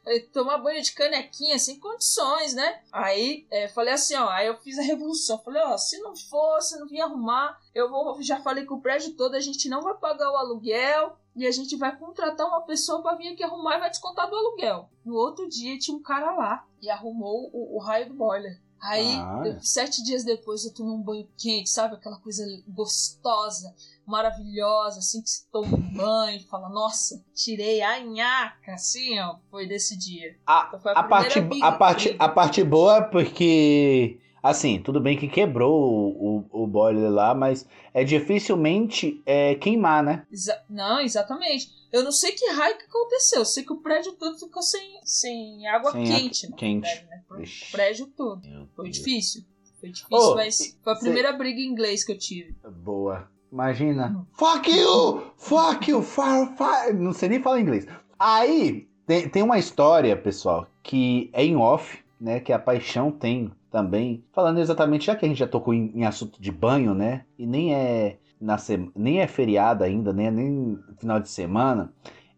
[0.03, 2.81] Falei, Tomar banho de canequinha sem condições, né?
[2.91, 5.39] Aí é, falei assim, ó, aí eu fiz a revolução.
[5.39, 8.21] Falei, ó, se não for, se não vir arrumar, eu vou.
[8.21, 11.51] Já falei com o prédio todo, a gente não vai pagar o aluguel e a
[11.53, 14.89] gente vai contratar uma pessoa pra vir aqui arrumar e vai descontar do aluguel.
[15.05, 18.59] No outro dia tinha um cara lá e arrumou o, o raio do boiler.
[18.83, 19.59] Aí, Ah.
[19.61, 21.95] sete dias depois, eu tomei um banho quente, sabe?
[21.97, 23.75] Aquela coisa gostosa,
[24.07, 29.37] maravilhosa, assim que se toma um banho fala, nossa, tirei a nhaca, assim, ó.
[29.51, 30.37] Foi desse dia.
[30.47, 35.01] A, Então foi a, primeira parte, a, parte, a parte boa é porque, assim, tudo
[35.01, 40.27] bem que quebrou o, o, o boiler lá, mas é dificilmente é, queimar, né?
[40.31, 41.69] Exa- não, exatamente.
[41.93, 43.41] Eu não sei que raio que aconteceu.
[43.41, 46.47] Eu sei que o prédio todo ficou sem, sem água Sem quente.
[46.47, 46.83] água quente.
[46.89, 47.23] verdade, né?
[47.69, 48.43] O prédio todo.
[48.77, 49.45] Foi difícil.
[49.81, 52.55] Foi difícil, Ô, mas foi a cê- primeira briga em inglês que eu tive.
[52.83, 53.29] Boa.
[53.51, 54.09] Imagina.
[54.09, 54.25] Hum.
[54.35, 55.23] Fuck you!
[55.37, 56.03] Fuck you!
[56.03, 56.95] Far, far.
[56.95, 57.87] Não sei nem falar inglês.
[58.19, 62.39] Aí, tem, tem uma história, pessoal, que é em off, né?
[62.39, 64.23] Que a paixão tem também.
[64.33, 67.25] Falando exatamente, já que a gente já tocou em, em assunto de banho, né?
[67.39, 70.31] E nem é, na sema- nem é feriado ainda, né?
[70.31, 71.93] Nem final de semana.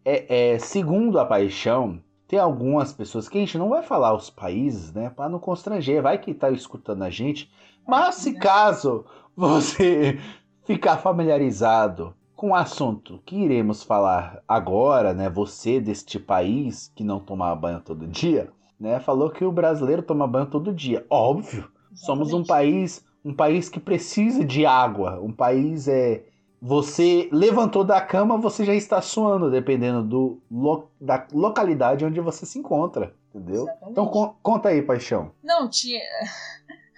[0.05, 4.29] É, é, segundo a paixão, tem algumas pessoas que a gente não vai falar os
[4.29, 5.09] países, né?
[5.09, 6.01] Pra não constranger.
[6.01, 7.49] Vai que tá escutando a gente.
[7.87, 10.19] Mas se caso você
[10.65, 15.29] ficar familiarizado com o assunto que iremos falar agora, né?
[15.29, 18.99] Você deste país que não toma banho todo dia, né?
[18.99, 21.05] Falou que o brasileiro toma banho todo dia.
[21.09, 25.19] Óbvio, somos um país, um país que precisa de água.
[25.21, 26.23] Um país é
[26.61, 32.45] você levantou da cama, você já está suando, dependendo do lo- da localidade onde você
[32.45, 33.63] se encontra, entendeu?
[33.63, 33.91] Exatamente.
[33.91, 35.31] Então con- conta aí, paixão.
[35.43, 35.99] Não, tinha.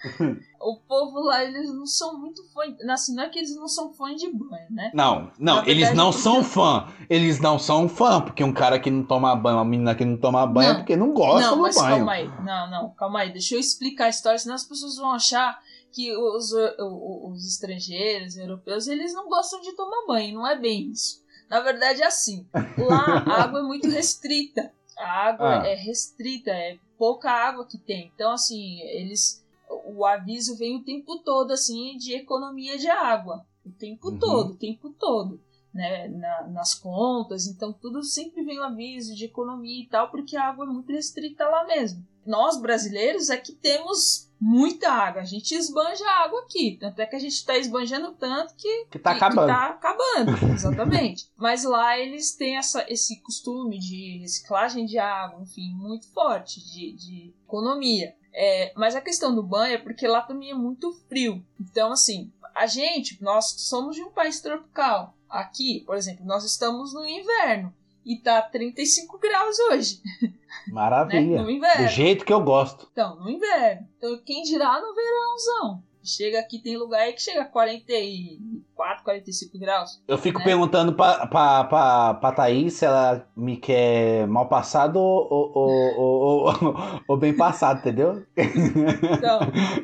[0.60, 2.74] o povo lá, eles não são muito fãs.
[2.88, 4.90] Assim, não é que eles não são fãs de banho, né?
[4.94, 6.86] Não, não, verdade, eles não são fã.
[7.10, 10.16] Eles não são fã, porque um cara que não toma banho, uma menina que não
[10.16, 10.76] toma banho é Não.
[10.80, 11.96] porque não gosta não, do mas banho.
[11.96, 12.28] calma aí.
[12.44, 13.32] Não, não, calma aí.
[13.32, 15.58] Deixa eu explicar a história, senão as pessoas vão achar
[15.96, 20.34] que os, os estrangeiros, europeus, eles não gostam de tomar banho.
[20.34, 21.24] Não é bem isso.
[21.48, 22.46] Na verdade é assim.
[22.76, 24.70] Lá a água é muito restrita.
[24.98, 25.66] A água Ah.
[25.66, 28.12] é restrita, é pouca água que tem.
[28.14, 29.42] Então, assim, eles.
[29.86, 33.44] O aviso vem o tempo todo, assim, de economia de água.
[33.64, 34.18] O tempo Uhum.
[34.18, 35.40] todo, o tempo todo.
[35.74, 40.34] Né, na- nas contas, então tudo sempre vem o aviso de economia e tal, porque
[40.34, 42.02] a água é muito restrita lá mesmo.
[42.26, 47.16] Nós brasileiros é que temos muita água, a gente esbanja água aqui, tanto é que
[47.16, 49.46] a gente está esbanjando tanto que Que tá que- acabando.
[49.46, 51.30] Que tá acabando, exatamente.
[51.36, 56.92] Mas lá eles têm essa, esse costume de reciclagem de água, enfim, muito forte, de,
[56.92, 58.14] de economia.
[58.34, 61.42] É, mas a questão do banho é porque lá também é muito frio.
[61.58, 65.14] Então, assim, a gente, nós somos de um país tropical.
[65.30, 67.74] Aqui, por exemplo, nós estamos no inverno
[68.06, 70.32] e tá 35 graus hoje, né?
[70.68, 71.42] Maravilha.
[71.42, 71.84] No inverno.
[71.84, 72.88] Do jeito que eu gosto.
[72.92, 73.86] Então, no inverno.
[73.98, 75.82] Então, quem dirá no verãozão?
[76.02, 80.00] Chega aqui, tem lugar aí que chega a 44, 45 graus.
[80.06, 80.44] Eu fico né?
[80.44, 85.98] perguntando pra, pra, pra, pra Thaís se ela me quer mal passado ou, ou, ou,
[85.98, 86.74] ou, ou-
[87.08, 88.24] ou bem passado, entendeu?
[88.36, 89.40] Então,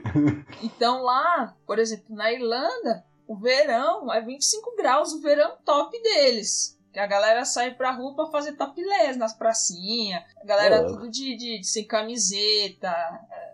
[0.63, 6.79] então lá, por exemplo, na Irlanda, o verão é 25 graus, o verão top deles.
[6.93, 10.23] Que a galera sai pra rua pra fazer topless nas pracinhas.
[10.41, 10.87] A galera Ô.
[10.87, 12.95] tudo de, de, de sem camiseta,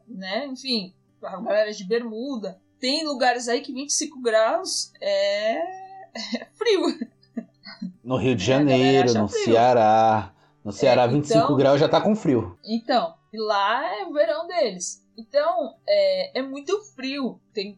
[0.09, 0.47] né?
[0.47, 2.61] Enfim, a galera de bermuda.
[2.81, 5.55] Tem lugares aí que 25 graus é,
[6.37, 6.99] é frio.
[8.03, 9.45] No Rio de É, Janeiro, no frio.
[9.45, 10.33] Ceará.
[10.65, 12.59] No Ceará, então- 25 graus já tá com frio.
[12.65, 15.05] Então, e lá é o verão deles.
[15.17, 17.41] Então, é, é muito frio.
[17.53, 17.77] Tem,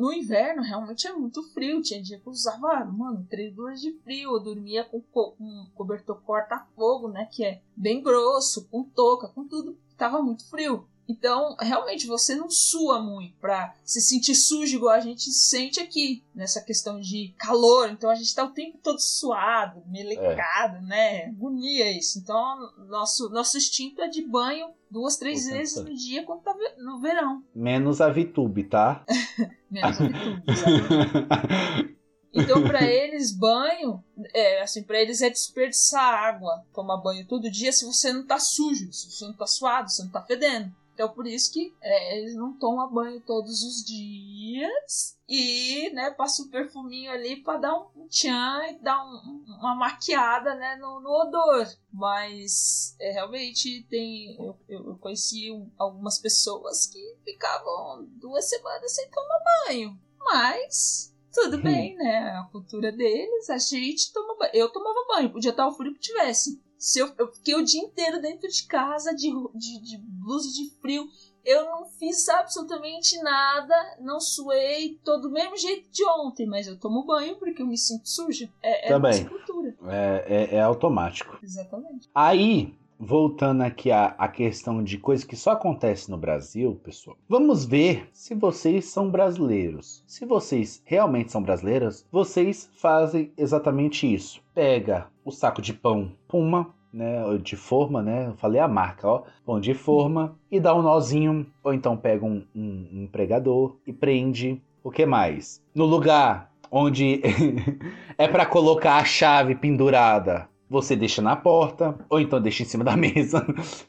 [0.00, 1.80] no inverno, realmente é muito frio.
[1.80, 4.34] Tinha dia que eu usava, mano, três blusas de frio.
[4.34, 5.36] Eu dormia com, co-
[5.76, 7.28] cobertor corta-fogo, né?
[7.30, 9.78] Que é bem grosso, com touca, com tudo.
[9.96, 10.88] Tava muito frio.
[11.08, 16.24] Então, realmente, você não sua muito pra se sentir sujo igual a gente sente aqui,
[16.34, 17.88] nessa questão de calor.
[17.90, 21.26] Então, a gente tá o tempo todo suado, melecado, né?
[21.26, 22.18] Agonia isso.
[22.18, 27.00] Então, nosso, nosso instinto é de banho duas, três vezes no dia quando tá no
[27.00, 27.42] verão.
[27.54, 29.04] Menos a VTube, tá?
[29.70, 32.00] Menos habitude, exatamente.
[32.32, 34.02] Então, pra eles, banho,
[34.34, 36.64] é, assim, para eles é desperdiçar água.
[36.74, 39.96] Tomar banho todo dia se você não tá sujo, se você não tá suado, se
[39.96, 40.72] você não tá fedendo.
[41.02, 46.42] Então, por isso que é, eles não tomam banho todos os dias e, né, passa
[46.42, 51.08] um perfuminho ali pra dar um tchan e dar um- uma maquiada, né, no, no
[51.08, 51.66] odor.
[51.90, 54.36] Mas, é, realmente, tem...
[54.38, 59.38] Eu, eu conheci um- algumas pessoas que ficavam duas semanas sem tomar
[59.68, 59.98] banho.
[60.18, 61.62] Mas tudo Hum.
[61.62, 62.28] bem, né?
[62.38, 64.50] A cultura deles, a gente toma banho.
[64.52, 66.62] Eu tomava banho, podia estar o frio que tivesse.
[66.80, 70.70] Se eu, eu fiquei o dia inteiro dentro de casa de, de, de blusa de
[70.80, 71.06] frio.
[71.44, 76.78] Eu não fiz absolutamente nada, não suei, tô do mesmo jeito de ontem, mas eu
[76.78, 78.50] tomo banho porque eu me sinto suja.
[78.62, 79.26] É, é Também.
[79.26, 79.74] cultura.
[79.88, 81.38] É, é- é automático.
[81.42, 82.10] Exatamente.
[82.14, 87.16] Aí, voltando aqui à, à questão de coisa que só acontece no Brasil, pessoal.
[87.26, 90.04] Vamos ver se vocês são brasileiros.
[90.06, 94.42] Se vocês realmente são brasileiras, vocês fazem exatamente isso.
[94.54, 98.26] Pega o saco de pão Puma, né, de forma, né?
[98.28, 102.26] Eu falei a marca, ó, pão de forma e dá um nozinho, ou então pega
[102.26, 104.60] um, um, um pregador e prende.
[104.82, 105.62] O que mais?
[105.74, 107.20] No lugar onde
[108.16, 112.84] é para colocar a chave pendurada, você deixa na porta ou então deixa em cima
[112.84, 113.44] da mesa.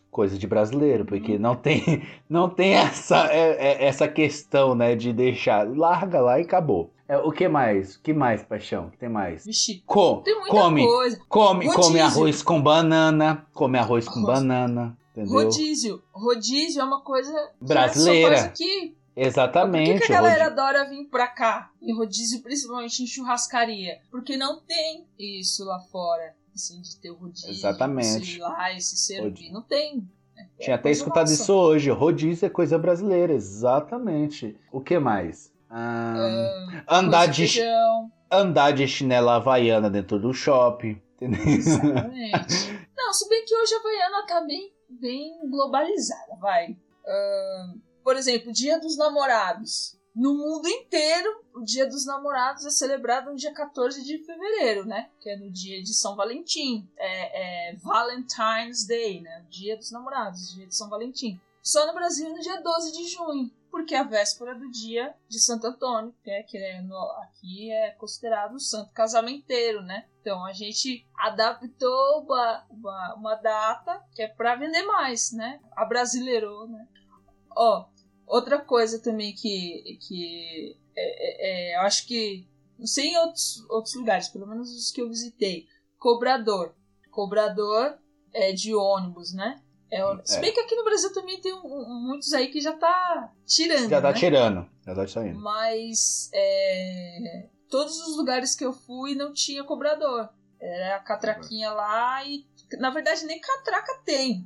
[0.10, 5.14] Coisa de brasileiro, porque não tem, não tem essa, é- é- essa questão, né, de
[5.14, 5.66] deixar.
[5.70, 6.92] Larga lá e acabou.
[7.08, 7.96] É, o que mais?
[7.96, 8.88] O que mais, paixão?
[8.88, 9.46] O que tem mais?
[9.46, 11.20] Vixe, Com, tem muita come, coisa.
[11.30, 14.40] come, come arroz com banana, come arroz com Arroz.
[14.40, 15.34] banana, entendeu?
[15.34, 16.02] Rodízio.
[16.14, 18.36] Rodízio é uma coisa que Brasileira.
[18.38, 18.96] faz aqui.
[19.14, 20.00] Por que, Exatamente.
[20.08, 20.64] que a galera rodízio.
[20.64, 21.70] adora vir pra cá?
[21.82, 24.00] Em rodízio, principalmente em churrascaria.
[24.10, 26.34] Porque não tem isso lá fora.
[26.54, 27.50] Assim, de ter o rodízio.
[27.50, 28.38] Exatamente.
[28.38, 29.30] Ir lá e se servir.
[29.30, 29.54] Rodízio.
[29.54, 30.08] Não tem.
[30.38, 31.42] É Tinha até escutado nossa.
[31.42, 31.90] isso hoje.
[31.90, 34.58] Rodízio é coisa brasileira, exatamente.
[34.72, 35.52] O que mais?
[35.70, 38.12] Ah, andar, Arroz e de, feijão.
[38.30, 41.02] andar de chinela havaiana dentro do shopping.
[41.16, 41.48] Entendeu?
[41.48, 42.82] Exatamente.
[42.98, 46.78] Não, se bem que hoje a Havaiana tá bem, bem globalizada, vai.
[47.06, 49.98] Ahn, por exemplo, Dia dos Namorados.
[50.14, 55.10] No mundo inteiro, o Dia dos Namorados é celebrado no dia 14 de fevereiro, né?
[55.22, 56.86] Que é no dia de São Valentim.
[56.98, 59.44] É, é Valentine's Day, né?
[59.46, 61.40] O Dia dos Namorados, dia de São Valentim.
[61.64, 65.40] Só no Brasil no dia 12 de junho, porque é a véspera do dia de
[65.40, 70.08] Santo Antônio, que, é, que é no- aqui é considerado o santo casamenteiro, né?
[70.22, 75.62] Então a gente adaptou uma, uma, uma data que é para vender mais, né?
[75.76, 76.88] Abrasileirou, né?
[77.56, 77.86] Ó,
[78.32, 82.48] outra coisa também que, que é, é, é, eu acho que,
[82.80, 85.66] não sei em outros, outros lugares, pelo menos os que eu visitei,
[86.00, 86.74] cobrador.
[87.12, 87.98] Cobrador
[88.34, 89.62] é de ônibus, né?
[89.92, 90.40] É, o- Se É.
[90.40, 93.90] bem que aqui no Brasil também tem um- um- muitos aí que já tá tirando,
[93.90, 94.18] Já tá né?
[94.18, 94.70] tirando.
[94.86, 95.38] Já tá saindo.
[95.40, 100.30] Mas é, todos os lugares que eu fui não tinha cobrador.
[100.60, 102.46] Era a catraquinha lá e.
[102.80, 104.46] Na verdade, nem catraca tem.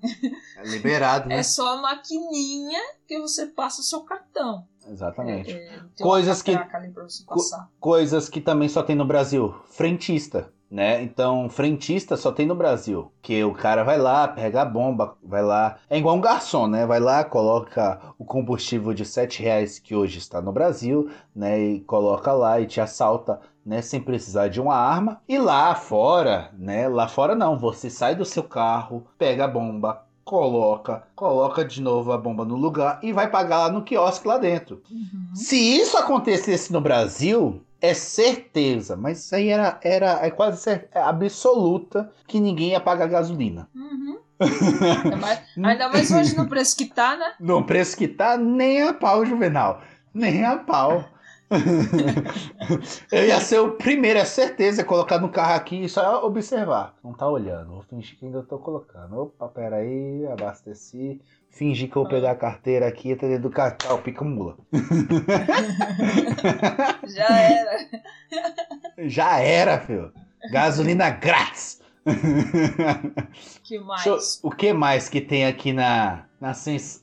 [0.57, 1.39] É liberado, né?
[1.39, 4.65] É só a maquininha que você passa o seu cartão.
[4.87, 5.51] Exatamente.
[5.51, 7.69] É, Coisas que- catraca ali pra você passar.
[7.79, 9.53] Coisas que também só tem no Brasil.
[9.69, 11.01] Frentista, né?
[11.01, 13.11] Então, frentista só tem no Brasil.
[13.21, 15.77] Que o cara vai lá, pega a bomba, vai lá.
[15.89, 16.85] É igual um garçom, né?
[16.85, 21.59] Vai lá, coloca o combustível de 7 reais que hoje está no Brasil, né?
[21.59, 23.81] E coloca lá e te assalta, né?
[23.81, 25.21] Sem precisar de uma arma.
[25.27, 26.87] E lá fora, né?
[26.87, 27.57] Lá fora não.
[27.57, 32.55] Você sai do seu carro, pega a bomba, coloca, coloca de novo a bomba no
[32.55, 34.81] lugar e vai pagar lá no quiosque lá dentro.
[34.89, 35.35] Uhum.
[35.35, 40.87] Se isso acontecesse no Brasil, é certeza, mas isso aí era, era é quase cer-
[40.93, 43.67] é absoluta que ninguém ia pagar gasolina.
[43.75, 44.17] Uhum.
[45.11, 47.33] É mais- ainda mais hoje no preço que tá, né?
[47.39, 49.81] No preço que tá, nem a pau, Juvenal.
[50.13, 51.05] Nem a pau.
[53.11, 56.95] Eu ia ser o primeiro, é certeza, colocar no carro aqui e só observar.
[57.03, 59.19] Não tá olhando, vou fingir que ainda tô colocando.
[59.19, 61.21] Opa, peraí, abasteci.
[61.49, 64.57] Fingir que eu vou pegar a carteira aqui, tá dentro do cartão, pica mula.
[67.07, 67.89] Já era.
[68.97, 70.11] Já era, filho.
[70.51, 71.81] Gasolina grátis.
[73.63, 74.39] Que mais?
[74.43, 76.53] O que mais que tem aqui na, na,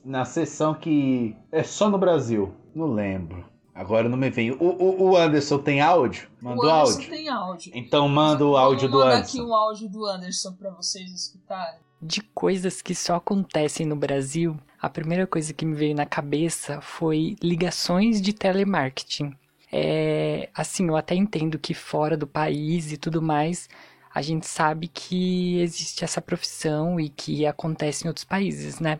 [0.05, 2.53] na sessão que é só no Brasil?
[2.73, 3.52] Não lembro.
[3.75, 4.51] Agora não me vem.
[4.51, 6.27] O, o, o Anderson tem áudio?
[6.41, 7.09] Mandou o Anderson áudio?
[7.09, 7.71] tem áudio.
[7.75, 9.37] Então manda o áudio do Vou mandar Anderson.
[9.37, 11.79] aqui um áudio do Anderson pra vocês escutarem.
[12.01, 16.81] De coisas que só acontecem no Brasil, a primeira coisa que me veio na cabeça
[16.81, 19.33] foi ligações de telemarketing.
[19.71, 23.67] É, assim, eu até entendo que fora do país e tudo mais,
[24.13, 28.99] a gente sabe que existe essa profissão e que acontece em outros países, né?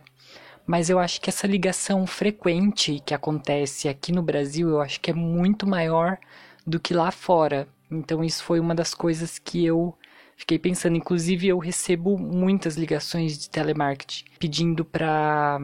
[0.66, 5.10] Mas eu acho que essa ligação frequente que acontece aqui no Brasil, eu acho que
[5.10, 6.18] é muito maior
[6.66, 7.68] do que lá fora.
[7.90, 9.96] Então isso foi uma das coisas que eu
[10.36, 10.96] fiquei pensando.
[10.96, 15.60] Inclusive eu recebo muitas ligações de telemarketing pedindo para,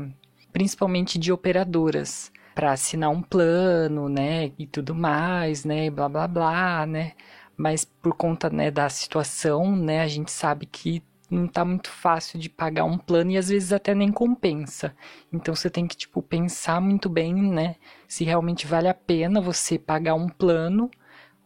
[0.52, 6.84] principalmente de operadoras, para assinar um plano, né, e tudo mais, né, blá blá blá,
[6.86, 7.12] né.
[7.56, 12.38] Mas por conta, né, da situação, né, a gente sabe que não tá muito fácil
[12.38, 14.94] de pagar um plano e às vezes até nem compensa.
[15.32, 17.76] Então você tem que, tipo, pensar muito bem, né,
[18.08, 20.90] se realmente vale a pena você pagar um plano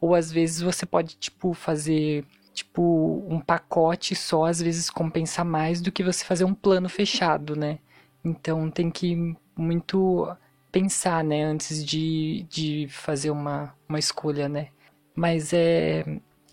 [0.00, 5.80] ou às vezes você pode, tipo, fazer tipo um pacote só, às vezes compensa mais
[5.80, 7.80] do que você fazer um plano fechado, né?
[8.24, 10.28] Então tem que muito
[10.72, 14.68] pensar, né, antes de, de fazer uma, uma escolha, né?
[15.14, 16.04] Mas é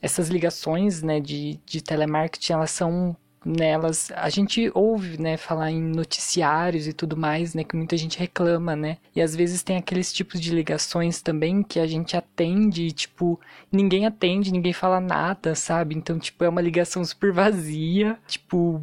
[0.02, 5.82] essas ligações, né, de, de telemarketing, elas são nelas a gente ouve né falar em
[5.82, 8.98] noticiários e tudo mais né que muita gente reclama né?
[9.16, 13.39] E às vezes tem aqueles tipos de ligações também que a gente atende e, tipo
[13.72, 15.96] ninguém atende ninguém fala nada sabe?
[15.96, 18.18] Então tipo é uma ligação super vazia.
[18.28, 18.82] Tipo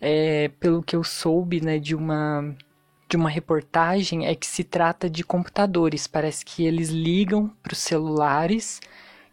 [0.00, 2.54] é, pelo que eu soube né de uma
[3.08, 6.06] de uma reportagem é que se trata de computadores.
[6.06, 8.80] Parece que eles ligam para os celulares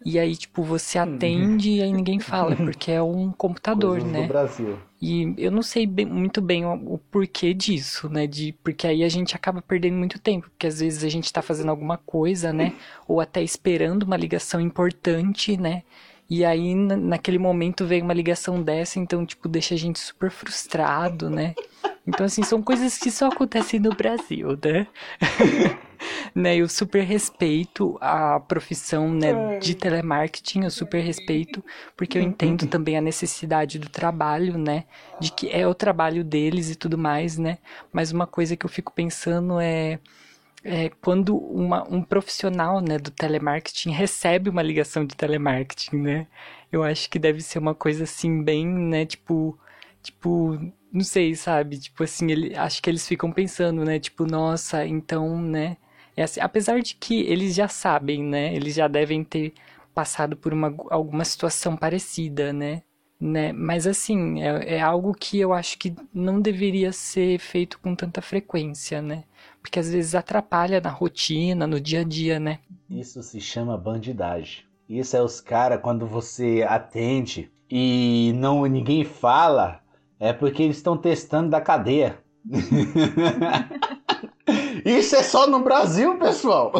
[0.05, 4.21] e aí, tipo, você atende e aí ninguém fala, porque é um computador, Coisas né?
[4.23, 4.77] do Brasil.
[5.01, 8.27] E eu não sei bem- muito bem o, o porquê disso, né?
[8.27, 11.41] De, porque aí a gente acaba perdendo muito tempo, porque às vezes a gente tá
[11.41, 12.73] fazendo alguma coisa, né?
[13.07, 15.81] Ou até esperando uma ligação importante, né?
[16.29, 20.29] E aí, na- naquele momento, vem uma ligação dessa, então, tipo, deixa a gente super
[20.31, 21.55] frustrado, né?
[22.05, 24.87] Então, assim, são coisas que só acontecem no Brasil, né?
[26.33, 26.57] né?
[26.57, 31.63] Eu super respeito a profissão, né, de telemarketing, eu super respeito,
[31.95, 34.85] porque eu entendo também a necessidade do trabalho, né?
[35.19, 37.59] De que é o trabalho deles e tudo mais, né?
[37.93, 39.99] Mas uma coisa que eu fico pensando é
[40.63, 46.27] é, quando uma, um profissional né, do telemarketing recebe uma ligação de telemarketing, né?
[46.71, 49.57] Eu acho que deve ser uma coisa assim, bem, né, tipo,
[50.03, 50.59] tipo,
[50.91, 51.77] não sei, sabe?
[51.79, 53.99] Tipo assim, ele, acho que eles ficam pensando, né?
[53.99, 55.77] Tipo, nossa, então, né?
[56.15, 58.53] É assim, apesar de que eles já sabem, né?
[58.55, 59.53] Eles já devem ter
[59.93, 62.83] passado por uma, alguma situação parecida, né?
[63.21, 63.53] né?
[63.53, 68.21] Mas assim, é, é algo que eu acho que não deveria ser feito com tanta
[68.21, 69.23] frequência, né?
[69.61, 72.59] Porque às vezes atrapalha na rotina, no dia a dia, né?
[72.89, 74.63] Isso se chama bandidagem.
[74.89, 79.79] Isso é os caras quando você atende e não ninguém fala,
[80.21, 82.19] é porque eles estão testando da cadeia.
[84.85, 86.71] Isso é só no Brasil, pessoal.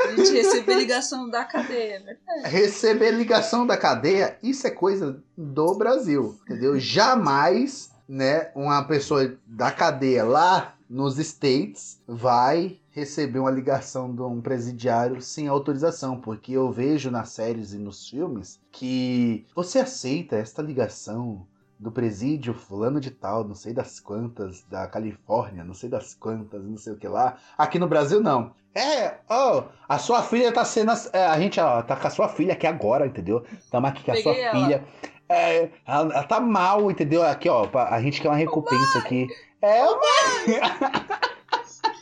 [0.00, 2.16] A gente recebe ligação da cadeia, né?
[2.44, 6.80] Receber ligação da cadeia, isso é coisa do Brasil, entendeu?
[6.80, 14.40] Jamais, né, uma pessoa da cadeia lá nos States vai receber uma ligação de um
[14.40, 20.62] presidiário sem autorização, porque eu vejo nas séries e nos filmes que você aceita esta
[20.62, 21.46] ligação
[21.78, 26.62] do presídio fulano de tal, não sei das quantas, da Califórnia, não sei das quantas,
[26.64, 27.36] não sei o que lá.
[27.56, 28.52] Aqui no Brasil não.
[28.74, 30.92] É, ó, a sua filha tá sendo.
[31.12, 33.44] é, a gente ó, tá com a sua filha aqui agora, entendeu?
[33.70, 34.52] Tamo aqui com a Peguei sua ela.
[34.52, 34.84] filha.
[35.28, 37.22] É, ela, ela tá mal, entendeu?
[37.22, 39.28] Aqui, ó, a gente quer uma recompensa aqui.
[39.60, 40.60] É, mãe!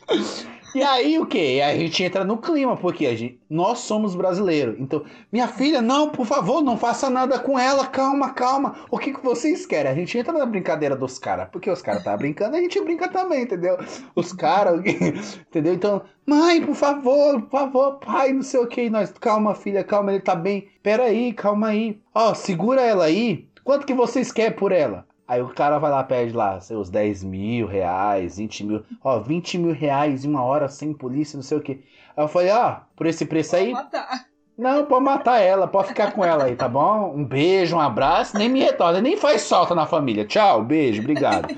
[0.76, 1.62] E aí o que?
[1.62, 4.76] A gente entra no clima, porque a gente, nós somos brasileiros.
[4.78, 7.86] Então, minha filha, não, por favor, não faça nada com ela.
[7.86, 8.76] Calma, calma.
[8.90, 9.90] O que, que vocês querem?
[9.90, 11.48] A gente entra na brincadeira dos caras.
[11.50, 13.78] Porque os caras tá brincando, a gente brinca também, entendeu?
[14.14, 14.82] Os caras,
[15.48, 15.72] entendeu?
[15.72, 18.90] Então, mãe, por favor, por favor, pai, não sei o que.
[18.90, 20.68] Nós, calma, filha, calma, ele tá bem.
[20.82, 21.98] Pera aí, calma aí.
[22.14, 23.48] Ó, segura ela aí.
[23.64, 25.06] Quanto que vocês querem por ela?
[25.28, 28.84] Aí o cara vai lá, pede lá seus 10 mil reais, 20 mil.
[29.02, 31.84] Ó, 20 mil reais em uma hora sem polícia, não sei o que.
[32.16, 33.72] Aí eu falei, ó, por esse preço aí.
[33.72, 34.26] Matar.
[34.56, 37.14] Não, pode matar ela, pode ficar com ela aí, tá bom?
[37.14, 40.24] Um beijo, um abraço, nem me retorna, nem faz falta na família.
[40.24, 41.48] Tchau, beijo, obrigado.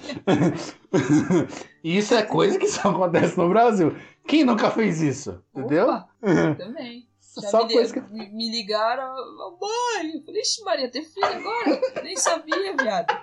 [1.85, 3.95] isso é coisa que só acontece no Brasil.
[4.27, 5.41] Quem nunca fez isso?
[5.55, 5.85] Entendeu?
[5.85, 6.09] Opa,
[6.57, 7.07] também.
[7.41, 8.13] Já Só me, coisa que.
[8.13, 9.15] me, me ligaram,
[9.61, 10.17] mãe.
[10.17, 11.81] Eu falei, ixi, Maria, tem filho agora?
[12.03, 13.17] Nem sabia, viado.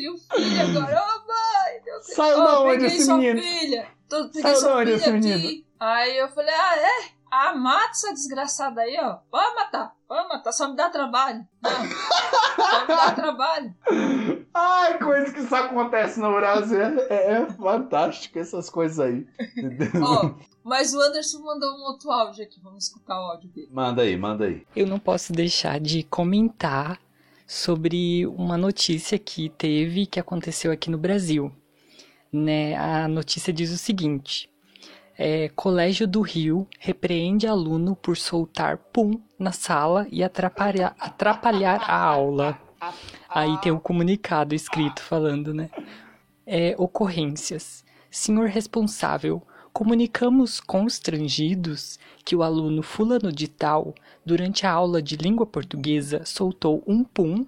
[0.00, 1.02] Tenho filho agora.
[1.02, 1.82] Ô, mãe.
[1.84, 3.40] Deus Saiu Ó, da onde esse sua menino?
[3.42, 3.88] filha.
[4.08, 5.18] Tô, peguei Saiu da onde filha esse aqui.
[5.18, 5.64] menino?
[5.78, 7.20] Aí eu falei, ah, é?
[7.30, 9.18] Ah, mata essa desgraçada aí, ó.
[9.30, 11.46] Pode matar, pode matar, só me dá trabalho.
[11.62, 13.74] Não, só me dá trabalho.
[14.52, 16.80] Ai, coisa que só acontece no Brasil.
[17.08, 19.24] É, é fantástico essas coisas aí.
[19.56, 19.90] Entendeu?
[20.02, 20.34] Ó,
[20.64, 23.68] mas o Anderson mandou um outro áudio aqui, vamos escutar o áudio dele.
[23.70, 24.66] Manda aí, manda aí.
[24.74, 26.98] Eu não posso deixar de comentar
[27.50, 31.50] sobre uma notícia que teve que aconteceu aqui no Brasil.
[32.32, 32.76] Né?
[32.76, 34.48] A notícia diz o seguinte:
[35.18, 42.00] é, Colégio do Rio repreende aluno por soltar pum na sala e atrapalhar, atrapalhar a
[42.00, 42.56] aula.
[43.28, 45.70] Aí tem o comunicado escrito falando, né?
[46.46, 47.84] É, ocorrências.
[48.08, 49.42] Senhor responsável,
[49.72, 53.92] comunicamos constrangidos que o aluno fulano de tal,
[54.24, 57.46] durante a aula de língua portuguesa, soltou um pum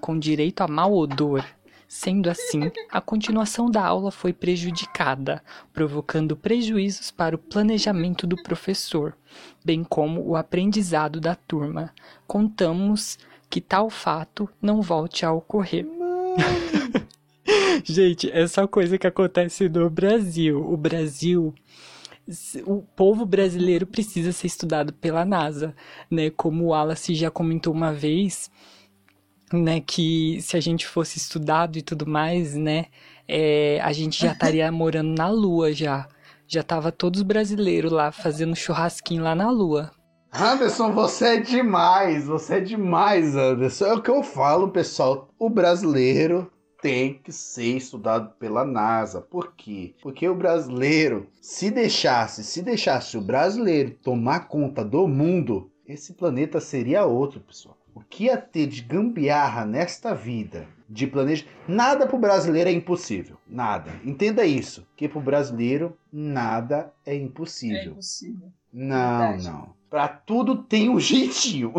[0.00, 1.44] com direito a mau odor.
[1.86, 9.16] Sendo assim, a continuação da aula foi prejudicada, provocando prejuízos para o planejamento do professor,
[9.64, 11.94] bem como o aprendizado da turma.
[12.26, 13.18] Contamos
[13.48, 15.86] que tal fato não volte a ocorrer.
[17.84, 20.60] Gente, é só coisa que acontece no Brasil.
[20.60, 21.54] O Brasil,
[22.66, 25.74] o povo brasileiro precisa ser estudado pela NASA,
[26.10, 26.30] né?
[26.30, 28.50] Como o Wallace já comentou uma vez,
[29.52, 29.80] né?
[29.80, 32.86] Que se a gente fosse estudado e tudo mais, né?
[33.28, 36.08] É, a gente já estaria morando na Lua já.
[36.46, 39.90] Já tava todos brasileiros lá fazendo churrasquinho lá na Lua.
[40.30, 43.86] Anderson, você é demais, você é demais, Anderson.
[43.86, 45.28] É o que eu falo, pessoal.
[45.38, 46.50] O brasileiro
[46.84, 49.18] tem que ser estudado pela NASA.
[49.22, 49.94] Por quê?
[50.02, 56.60] Porque o brasileiro, se deixasse, se deixasse o brasileiro tomar conta do mundo, esse planeta
[56.60, 57.74] seria outro, pessoal.
[57.94, 63.38] O que ia ter de gambiarra nesta vida, de planejar, nada pro brasileiro é impossível.
[63.48, 63.90] Nada.
[64.04, 67.92] Entenda isso, que pro brasileiro nada é É impossível.
[67.92, 68.52] impossível.
[68.70, 69.48] Não, Verdade.
[69.48, 69.74] não.
[69.88, 71.72] Pra tudo tem um jeitinho.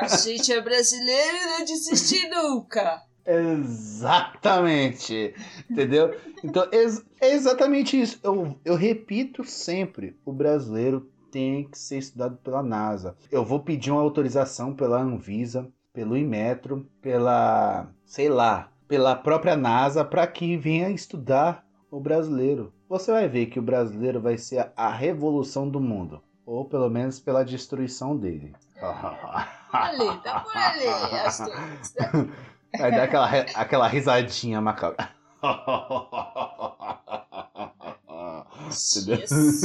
[0.00, 3.02] A gente é brasileiro e não desiste nunca.
[3.26, 5.34] Exatamente.
[5.70, 6.14] Entendeu?
[6.42, 6.66] Então,
[7.20, 8.18] é exatamente isso.
[8.22, 13.14] Eu, eu repito sempre: o brasileiro tem que ser estudado pela NASA.
[13.30, 20.04] Eu vou pedir uma autorização pela Anvisa, pelo Inmetro, pela, sei lá, pela própria NASA
[20.04, 22.72] para que venha estudar o brasileiro.
[22.88, 26.22] Você vai ver que o brasileiro vai ser a- revolução do mundo.
[26.44, 28.52] Ou pelo menos pela destruição dele.
[29.72, 30.84] Ali, tá por ali.
[31.24, 31.40] As
[32.78, 35.08] Vai dar aquela, aquela risadinha macabra.
[38.70, 39.60] Jesus,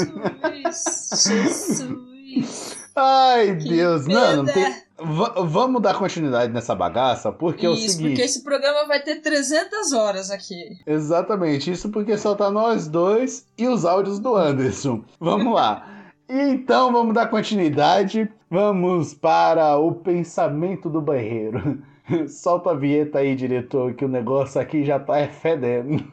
[1.25, 2.77] Jesus.
[2.95, 4.07] Ai, Que Deus.
[4.07, 4.75] Não, não tem...
[4.99, 8.09] Va- vamos dar continuidade nessa bagaça, porque é o Isso, seguinte...
[8.09, 10.79] porque esse programa vai ter 300 horas aqui.
[10.87, 15.03] Exatamente, isso porque só tá nós dois e os áudios do Anderson.
[15.19, 15.87] Vamos lá.
[16.27, 18.27] Então vamos dar continuidade.
[18.49, 21.79] Vamos para o pensamento do banheiro.
[22.27, 26.03] Solta a vinheta aí, diretor, que o negócio aqui já tá fedendo.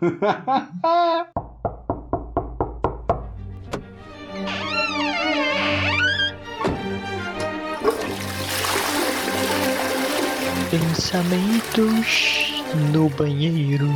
[10.71, 13.89] Pensamentos no banheiro.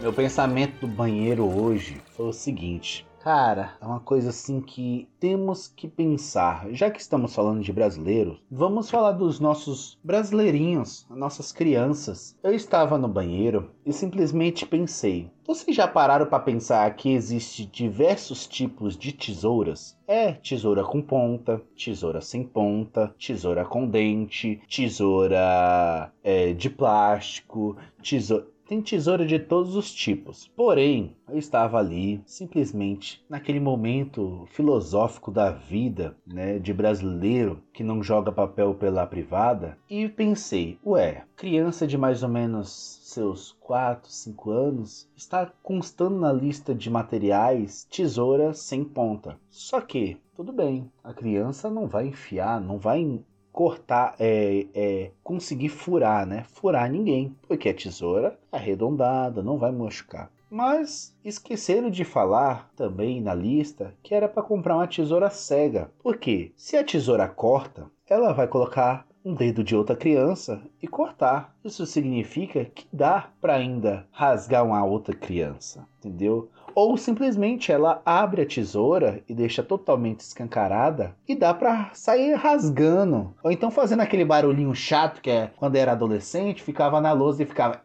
[0.00, 3.06] Meu pensamento do banheiro hoje foi o seguinte.
[3.22, 6.66] Cara, é uma coisa assim que temos que pensar.
[6.70, 12.34] Já que estamos falando de brasileiros, vamos falar dos nossos brasileirinhos, nossas crianças.
[12.42, 18.46] Eu estava no banheiro e simplesmente pensei: vocês já pararam para pensar que existe diversos
[18.46, 19.98] tipos de tesouras?
[20.08, 28.46] É tesoura com ponta, tesoura sem ponta, tesoura com dente, tesoura é, de plástico, tesoura
[28.70, 30.46] tem tesoura de todos os tipos.
[30.54, 38.00] Porém, eu estava ali, simplesmente, naquele momento filosófico da vida, né, de brasileiro que não
[38.00, 44.50] joga papel pela privada, e pensei, ué, criança de mais ou menos seus 4, 5
[44.52, 49.36] anos, está constando na lista de materiais tesoura sem ponta.
[49.50, 53.20] Só que, tudo bem, a criança não vai enfiar, não vai
[53.52, 56.44] cortar, é, é, conseguir furar, né?
[56.52, 60.30] Furar ninguém, porque a tesoura é arredondada, não vai machucar.
[60.50, 65.92] Mas esqueceram de falar também na lista que era para comprar uma tesoura cega.
[66.02, 71.54] Porque se a tesoura corta, ela vai colocar um dedo de outra criança e cortar.
[71.64, 76.50] Isso significa que dá para ainda rasgar uma outra criança, entendeu?
[76.74, 83.34] Ou simplesmente ela abre a tesoura e deixa totalmente escancarada e dá para sair rasgando.
[83.42, 87.46] Ou então fazendo aquele barulhinho chato que é quando era adolescente, ficava na lousa e
[87.46, 87.80] ficava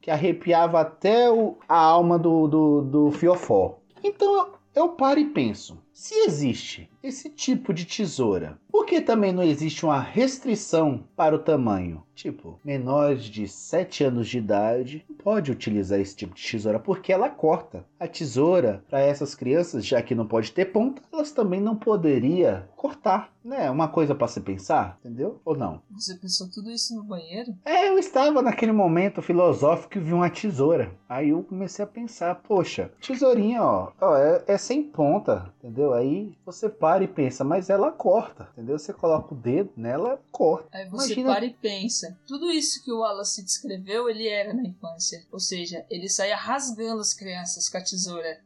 [0.00, 3.78] que arrepiava até o, a alma do, do, do fiofó.
[4.02, 9.42] Então eu, paro e penso, se existe esse tipo de tesoura, por que também não
[9.42, 12.02] existe uma restrição para o tamanho?
[12.14, 17.30] Tipo, menores de 7 anos de idade pode utilizar esse tipo de tesoura porque ela
[17.30, 17.84] corta.
[17.98, 22.68] A tesoura para essas crianças, já que não pode ter ponta, elas também não poderia
[22.76, 23.70] cortar, né?
[23.70, 25.40] Uma coisa para se pensar, entendeu?
[25.44, 25.80] Ou não?
[25.90, 27.54] Você pensou tudo isso no banheiro?
[27.64, 30.92] É, eu estava naquele momento filosófico e vi uma tesoura.
[31.08, 35.94] Aí eu comecei a pensar, poxa, tesourinha, ó, ó é, é sem ponta, entendeu?
[35.94, 38.78] Aí você para e pensa, mas ela corta, entendeu?
[38.78, 40.68] Você coloca o dedo nela, corta.
[40.72, 42.18] Aí você Imagina- para e pensa.
[42.26, 45.24] Tudo isso que o Wallace descreveu, ele era na infância.
[45.32, 48.40] Ou seja, ele saía rasgando as crianças com a tesoura.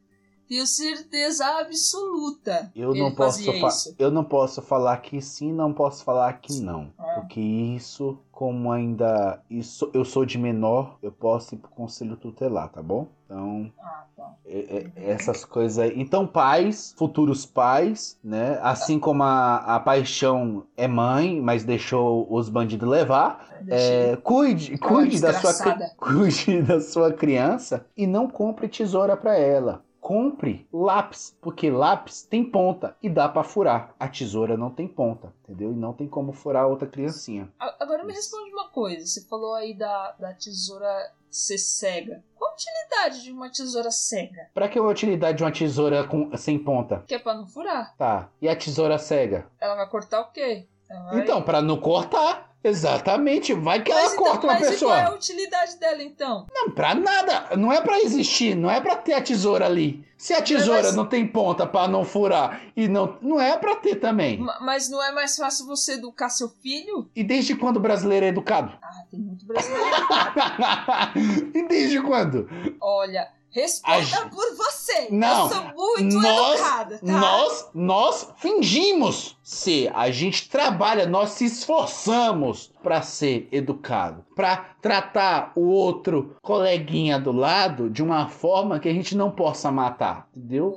[0.46, 2.70] Tenho certeza absoluta.
[2.76, 6.92] Eu não ele posso eu não posso falar que sim, não posso falar que não,
[6.98, 7.14] Ah.
[7.20, 12.68] porque isso, como ainda isso, eu sou de menor, eu posso ir pro conselho tutelar,
[12.70, 13.08] tá bom?
[13.34, 14.32] Então Ah, tá.
[14.46, 16.00] é- é- essas coisas aí.
[16.00, 18.60] Então pais, futuros pais, né?
[18.62, 25.20] Assim como a, a paixão é mãe, mas deixou os bandidos levar, é, cuide, cuide
[25.20, 25.52] da sua
[25.98, 29.82] cuide da sua criança e não compre tesoura para ela.
[30.04, 33.94] Compre lápis, porque lápis tem ponta e dá para furar.
[33.98, 35.72] A tesoura não tem ponta, entendeu?
[35.72, 37.50] E não tem como furar outra criancinha.
[37.80, 39.06] Agora me responde uma coisa.
[39.06, 40.86] Você falou aí da, da tesoura
[41.30, 42.22] ser cega.
[42.36, 44.50] Qual a utilidade de uma tesoura cega?
[44.52, 47.02] Para que a utilidade de uma tesoura com, sem ponta?
[47.06, 47.96] Que é pra não furar.
[47.96, 48.28] Tá.
[48.42, 49.46] E a tesoura cega?
[49.58, 50.68] Ela vai cortar o quê?
[50.86, 52.53] Vai- Então, para não cortar.
[52.64, 53.52] Exatamente.
[53.52, 54.92] Vai que mas, ela corta então, uma mas e pessoa.
[54.92, 56.46] qual é a utilidade dela então?
[56.52, 57.56] Não, pra nada.
[57.56, 60.02] Não é pra existir, não é pra ter a tesoura ali.
[60.16, 63.76] Se a tesoura mas- não tem ponta pra não furar e não, não é pra
[63.76, 64.38] ter também.
[64.38, 67.10] Ma- Mas não é mais fácil você educar seu filho?
[67.14, 68.72] E desde quando o brasileiro é educado?
[68.82, 69.84] Ah, tem muito brasileiro.
[71.54, 72.48] e desde quando?
[72.80, 75.08] Olha, responda A por você.
[75.10, 77.12] Não, Eu sou muito nós- educada, tá?
[77.12, 79.90] Nós, nós fingimos ser.
[79.94, 87.32] A gente trabalha, nós se esforçamos pra ser educado, Pra tratar o outro coleguinha do
[87.32, 90.76] lado de uma forma que a gente não possa matar, entendeu?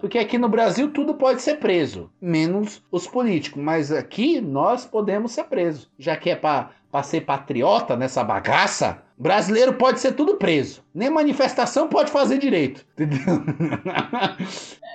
[0.00, 3.62] Porque aqui no Brasil tudo pode ser preso, menos os políticos.
[3.62, 5.88] Mas aqui nós podemos ser presos.
[5.98, 6.70] Já que é pra
[7.02, 10.84] ser patriota nessa bagaça, brasileiro pode ser tudo preso.
[10.94, 12.86] Nem manifestação pode fazer direito.
[12.94, 13.42] Entendeu?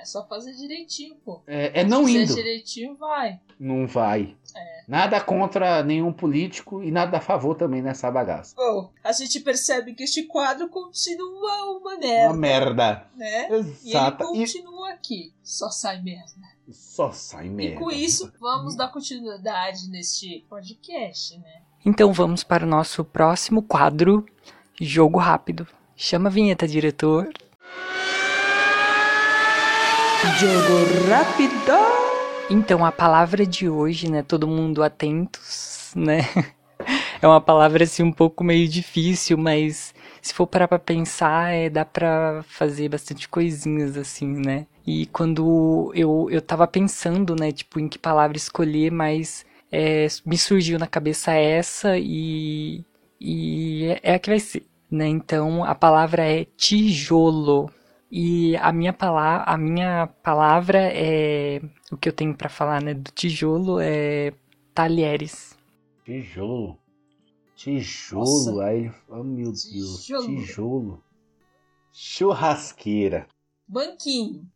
[0.00, 1.42] É só fazer direitinho, pô.
[1.46, 2.20] É, é não Se indo.
[2.26, 3.38] fizer direitinho, vai.
[3.58, 4.36] Não vai.
[4.56, 4.82] É.
[4.88, 8.54] Nada contra nenhum político e nada a favor também nessa bagaça.
[8.56, 13.06] Bom, a gente percebe que este quadro continua uma merda, Uma merda.
[13.16, 13.48] né?
[13.48, 14.24] E ele Exata.
[14.24, 15.32] E continua aqui.
[15.42, 16.32] Só sai merda.
[16.70, 17.76] só sai merda.
[17.76, 21.62] E com isso, vamos dar continuidade neste podcast, né?
[21.84, 24.24] Então vamos para o nosso próximo quadro,
[24.80, 25.66] Jogo Rápido.
[25.96, 27.28] Chama a vinheta, diretor.
[30.38, 31.72] Jogo rápido!
[32.48, 34.22] Então, a palavra de hoje, né?
[34.22, 36.20] Todo mundo atentos, né?
[37.20, 41.70] É uma palavra assim um pouco meio difícil, mas se for parar pra pensar, é,
[41.70, 44.66] dá pra fazer bastante coisinhas assim, né?
[44.84, 50.36] E quando eu, eu tava pensando, né, tipo, em que palavra escolher, mas é, me
[50.36, 52.84] surgiu na cabeça essa e,
[53.18, 55.08] e é, é a que vai ser, né?
[55.08, 57.70] Então, a palavra é tijolo.
[58.14, 61.62] E a minha, pala a minha palavra é.
[61.90, 62.92] O que eu tenho pra falar, né?
[62.92, 64.34] Do tijolo é.
[64.74, 65.56] Talheres.
[66.04, 66.78] Tijolo.
[67.56, 68.20] Tijolo.
[68.20, 68.64] Nossa.
[68.64, 68.92] Aí ele.
[69.08, 70.04] Oh meu Deus.
[70.04, 70.26] Tijolo.
[70.26, 71.04] Tijolo.
[71.90, 73.26] Churrasqueira.
[73.66, 74.46] Banquinho.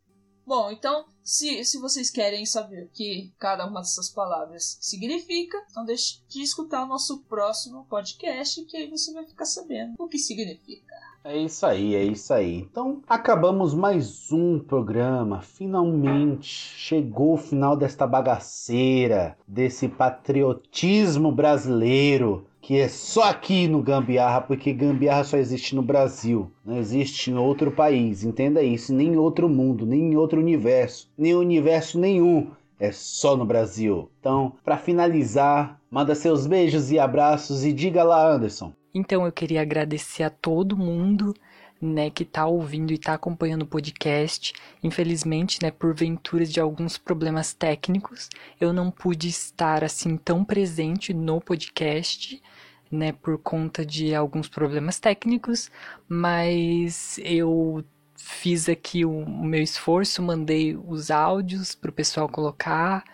[0.47, 5.85] Bom, então, se, se vocês querem saber o que cada uma dessas palavras significa, então
[5.85, 10.19] deixe de escutar o nosso próximo podcast, que aí você vai ficar sabendo o que
[10.19, 10.95] significa.
[11.25, 12.59] É isso aí, é isso aí.
[12.59, 15.43] Então, acabamos mais um programa.
[15.43, 24.41] Finalmente chegou o final desta bagaceira, desse patriotismo brasileiro que é só aqui no Gambiarra,
[24.41, 29.17] porque Gambiarra só existe no Brasil, não existe em outro país, entenda isso, nem em
[29.17, 32.51] outro mundo, nem em outro universo, nem universo nenhum,
[32.81, 34.11] é só no Brasil.
[34.19, 38.73] Então, para finalizar, manda seus beijos e abraços e diga lá, Anderson.
[38.93, 41.35] Então eu queria agradecer a todo mundo
[41.81, 44.53] né, que está ouvindo e está acompanhando o podcast.
[44.83, 48.29] Infelizmente, né, por venturas de alguns problemas técnicos,
[48.61, 52.43] eu não pude estar assim tão presente no podcast,
[52.91, 55.71] né, por conta de alguns problemas técnicos,
[56.09, 57.85] mas eu
[58.17, 63.05] fiz aqui o, o meu esforço, mandei os áudios para o pessoal colocar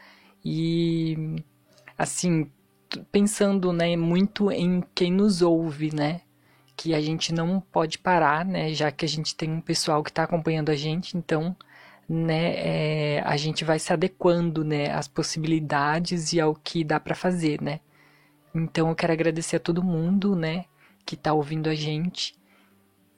[0.45, 1.37] e
[1.97, 2.51] assim
[3.11, 6.23] pensando né muito em quem nos ouve né
[6.77, 10.11] que a gente não pode parar né já que a gente tem um pessoal que
[10.11, 11.57] está acompanhando a gente então
[12.09, 17.15] né é, a gente vai se adequando né às possibilidades e ao que dá para
[17.15, 17.81] fazer né
[18.55, 20.67] então eu quero agradecer a todo mundo, né,
[21.05, 22.35] que tá ouvindo a gente.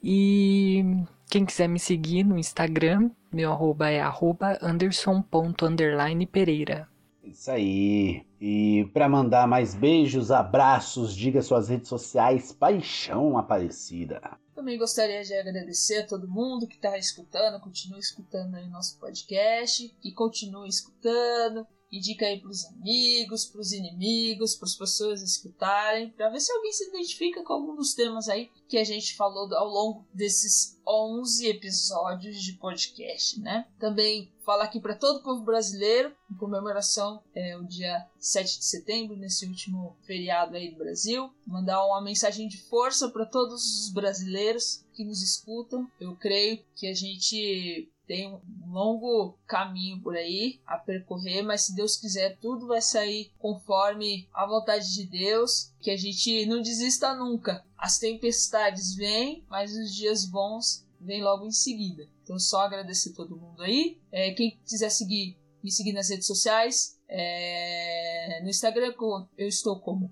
[0.01, 0.83] E
[1.29, 6.87] quem quiser me seguir no Instagram, meu arroba é arroba anderson.pereira.
[7.23, 8.23] Isso aí.
[8.39, 14.21] E para mandar mais beijos, abraços, diga suas redes sociais, Paixão Aparecida.
[14.53, 19.89] Também gostaria de agradecer a todo mundo que está escutando, continue escutando aí nosso podcast,
[19.99, 26.51] que continue escutando, Indica aí pros amigos, pros inimigos, pras pessoas escutarem, para ver se
[26.51, 30.79] alguém se identifica com algum dos temas aí que a gente falou ao longo desses
[30.87, 33.67] 11 episódios de podcast, né?
[33.79, 38.65] Também falar aqui para todo o povo brasileiro, em comemoração é o dia 7 de
[38.65, 43.91] setembro, nesse último feriado aí do Brasil, mandar uma mensagem de força para todos os
[43.91, 45.89] brasileiros que nos escutam.
[45.99, 48.41] Eu creio que a gente tem um
[48.71, 54.45] longo caminho por aí a percorrer, mas se Deus quiser, tudo vai sair conforme a
[54.45, 55.71] vontade de Deus.
[55.81, 57.65] Que a gente não desista nunca.
[57.77, 62.07] As tempestades vêm, mas os dias bons vêm logo em seguida.
[62.23, 63.99] Então, só agradecer todo mundo aí.
[64.11, 66.99] É, quem quiser seguir, me seguir nas redes sociais.
[67.07, 68.93] É, no Instagram
[69.37, 70.11] eu estou como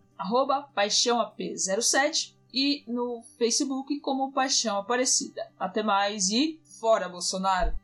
[0.75, 5.51] paixãoap07 e no Facebook como Paixão Aparecida.
[5.59, 7.82] Até mais e fora Bolsonaro!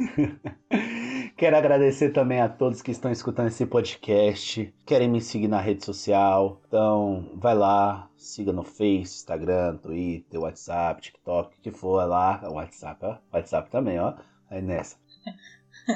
[1.36, 5.84] Quero agradecer também a todos que estão escutando esse podcast, querem me seguir na rede
[5.84, 6.60] social.
[6.66, 12.40] Então, vai lá, siga no Face, Instagram, Twitter, WhatsApp, TikTok, o que for é lá.
[12.44, 13.16] WhatsApp, ó.
[13.32, 14.14] WhatsApp também, ó.
[14.50, 14.96] Aí nessa.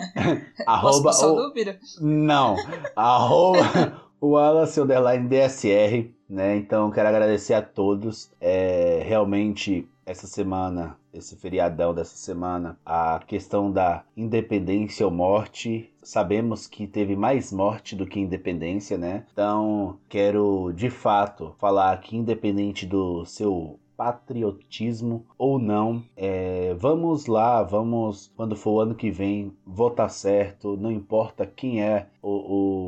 [0.67, 1.53] arroba, Posso o...
[2.01, 2.57] Não.
[2.97, 6.57] arroba o Wallace Underline DSR, né?
[6.57, 8.31] Então, quero agradecer a todos.
[8.41, 15.91] É, realmente, essa semana esse feriadão dessa semana, a questão da independência ou morte.
[16.03, 19.25] Sabemos que teve mais morte do que independência, né?
[19.33, 26.03] Então, quero de fato falar que, independente do seu patriotismo ou não.
[26.17, 31.83] É, vamos lá, vamos, quando for o ano que vem, votar certo, não importa quem
[31.83, 32.31] é o,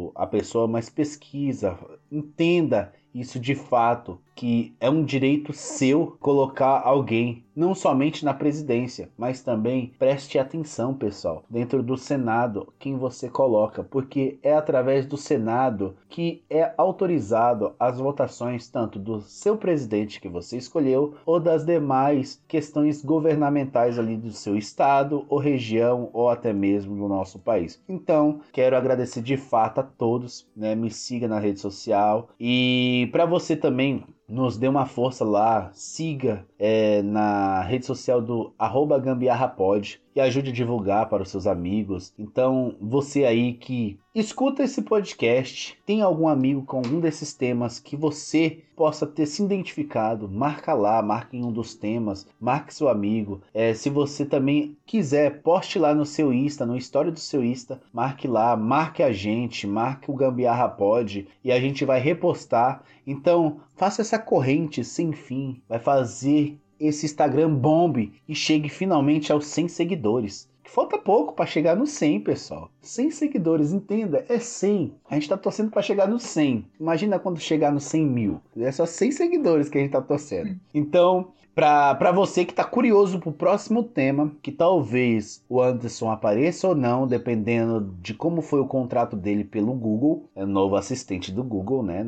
[0.09, 1.79] o, a pessoa, mas pesquisa,
[2.11, 9.09] entenda isso de fato, que é um direito seu colocar alguém não somente na presidência,
[9.17, 15.17] mas também preste atenção, pessoal, dentro do Senado, quem você coloca, porque é através do
[15.17, 21.65] Senado que é autorizado as votações tanto do seu presidente que você escolheu ou das
[21.65, 27.83] demais questões governamentais ali do seu estado ou região ou até mesmo do nosso país.
[27.89, 30.75] Então, quero agradecer de fato a todos, né?
[30.75, 36.47] Me siga na rede social e para você também nos dê uma força lá, siga
[36.59, 42.15] é, na rede social do arroba gambiarrapod e ajude a divulgar para os seus amigos.
[42.19, 47.95] Então, você aí que escuta esse podcast, tem algum amigo com algum desses temas que
[47.95, 53.43] você possa ter se identificado, marca lá, marque em um dos temas, marque seu amigo.
[53.53, 57.83] É, se você também quiser, poste lá no seu Insta, no story do seu Insta,
[57.93, 62.83] marque lá, marque a gente, marque o Gambiarra Pod e a gente vai repostar.
[63.07, 69.47] Então, faça essa corrente sem fim, vai fazer esse Instagram bombe e chegue finalmente aos
[69.47, 70.49] 100 seguidores.
[70.65, 72.71] Falta pouco para chegar no 100, pessoal.
[72.83, 74.93] 100 seguidores, entenda, é 100.
[75.09, 76.67] A gente tá torcendo para chegar no 100.
[76.79, 78.41] Imagina quando chegar no 100 mil.
[78.57, 80.59] É só 100 seguidores que a gente tá torcendo.
[80.75, 86.75] Então, Para você que está curioso pro próximo tema, que talvez o Anderson apareça ou
[86.75, 91.43] não, dependendo de como foi o contrato dele pelo Google, é o novo assistente do
[91.43, 92.07] Google, né?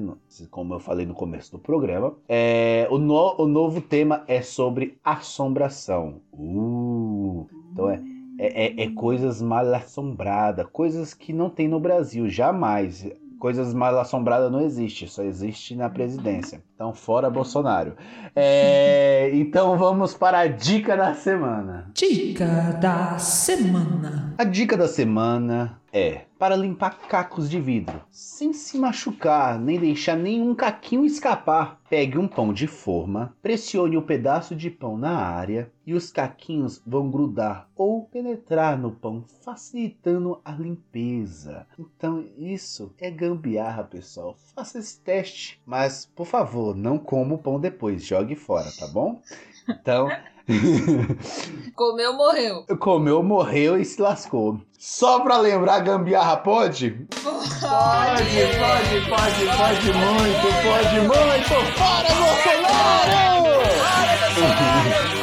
[0.51, 2.15] Como eu falei no começo do programa.
[2.29, 6.21] É, o, no, o novo tema é sobre assombração.
[6.31, 8.03] Uh, então é,
[8.39, 13.99] é, é, é coisas mal assombradas, coisas que não tem no Brasil, jamais coisas mal
[13.99, 16.63] assombradas não existe, só existe na presidência.
[16.79, 17.97] Então, fora Bolsonaro.
[18.37, 21.91] É, então, vamos para a dica da semana.
[21.93, 22.47] Dica
[22.81, 24.33] da semana.
[24.39, 30.17] A dica da semana é para limpar cacos de vidro, sem se machucar, nem deixar
[30.17, 31.81] nenhum caquinho escapar.
[31.91, 36.13] Pegue um pão de forma, pressione o um pedaço de pão na área e os
[36.13, 41.67] caquinhos vão grudar ou penetrar no pão, facilitando a limpeza.
[41.79, 44.37] Então, isso é gambiarra, pessoal.
[44.55, 49.21] Faça esse teste, mas por favor, não coma o pão depois, jogue fora, tá bom?
[49.69, 50.09] Então.
[51.75, 52.65] Comeu, morreu.
[52.79, 54.61] Comeu, morreu e se lascou.
[54.79, 56.91] Só pra lembrar, gambiarra pode?
[57.23, 61.55] Pode, pode, pode, pode, pode muito, pode muito.
[61.77, 63.61] Fora, Bolsonaro!
[63.79, 65.19] Fora, Bolsonaro!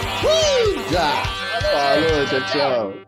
[1.75, 2.93] Falou, tchau, tchau.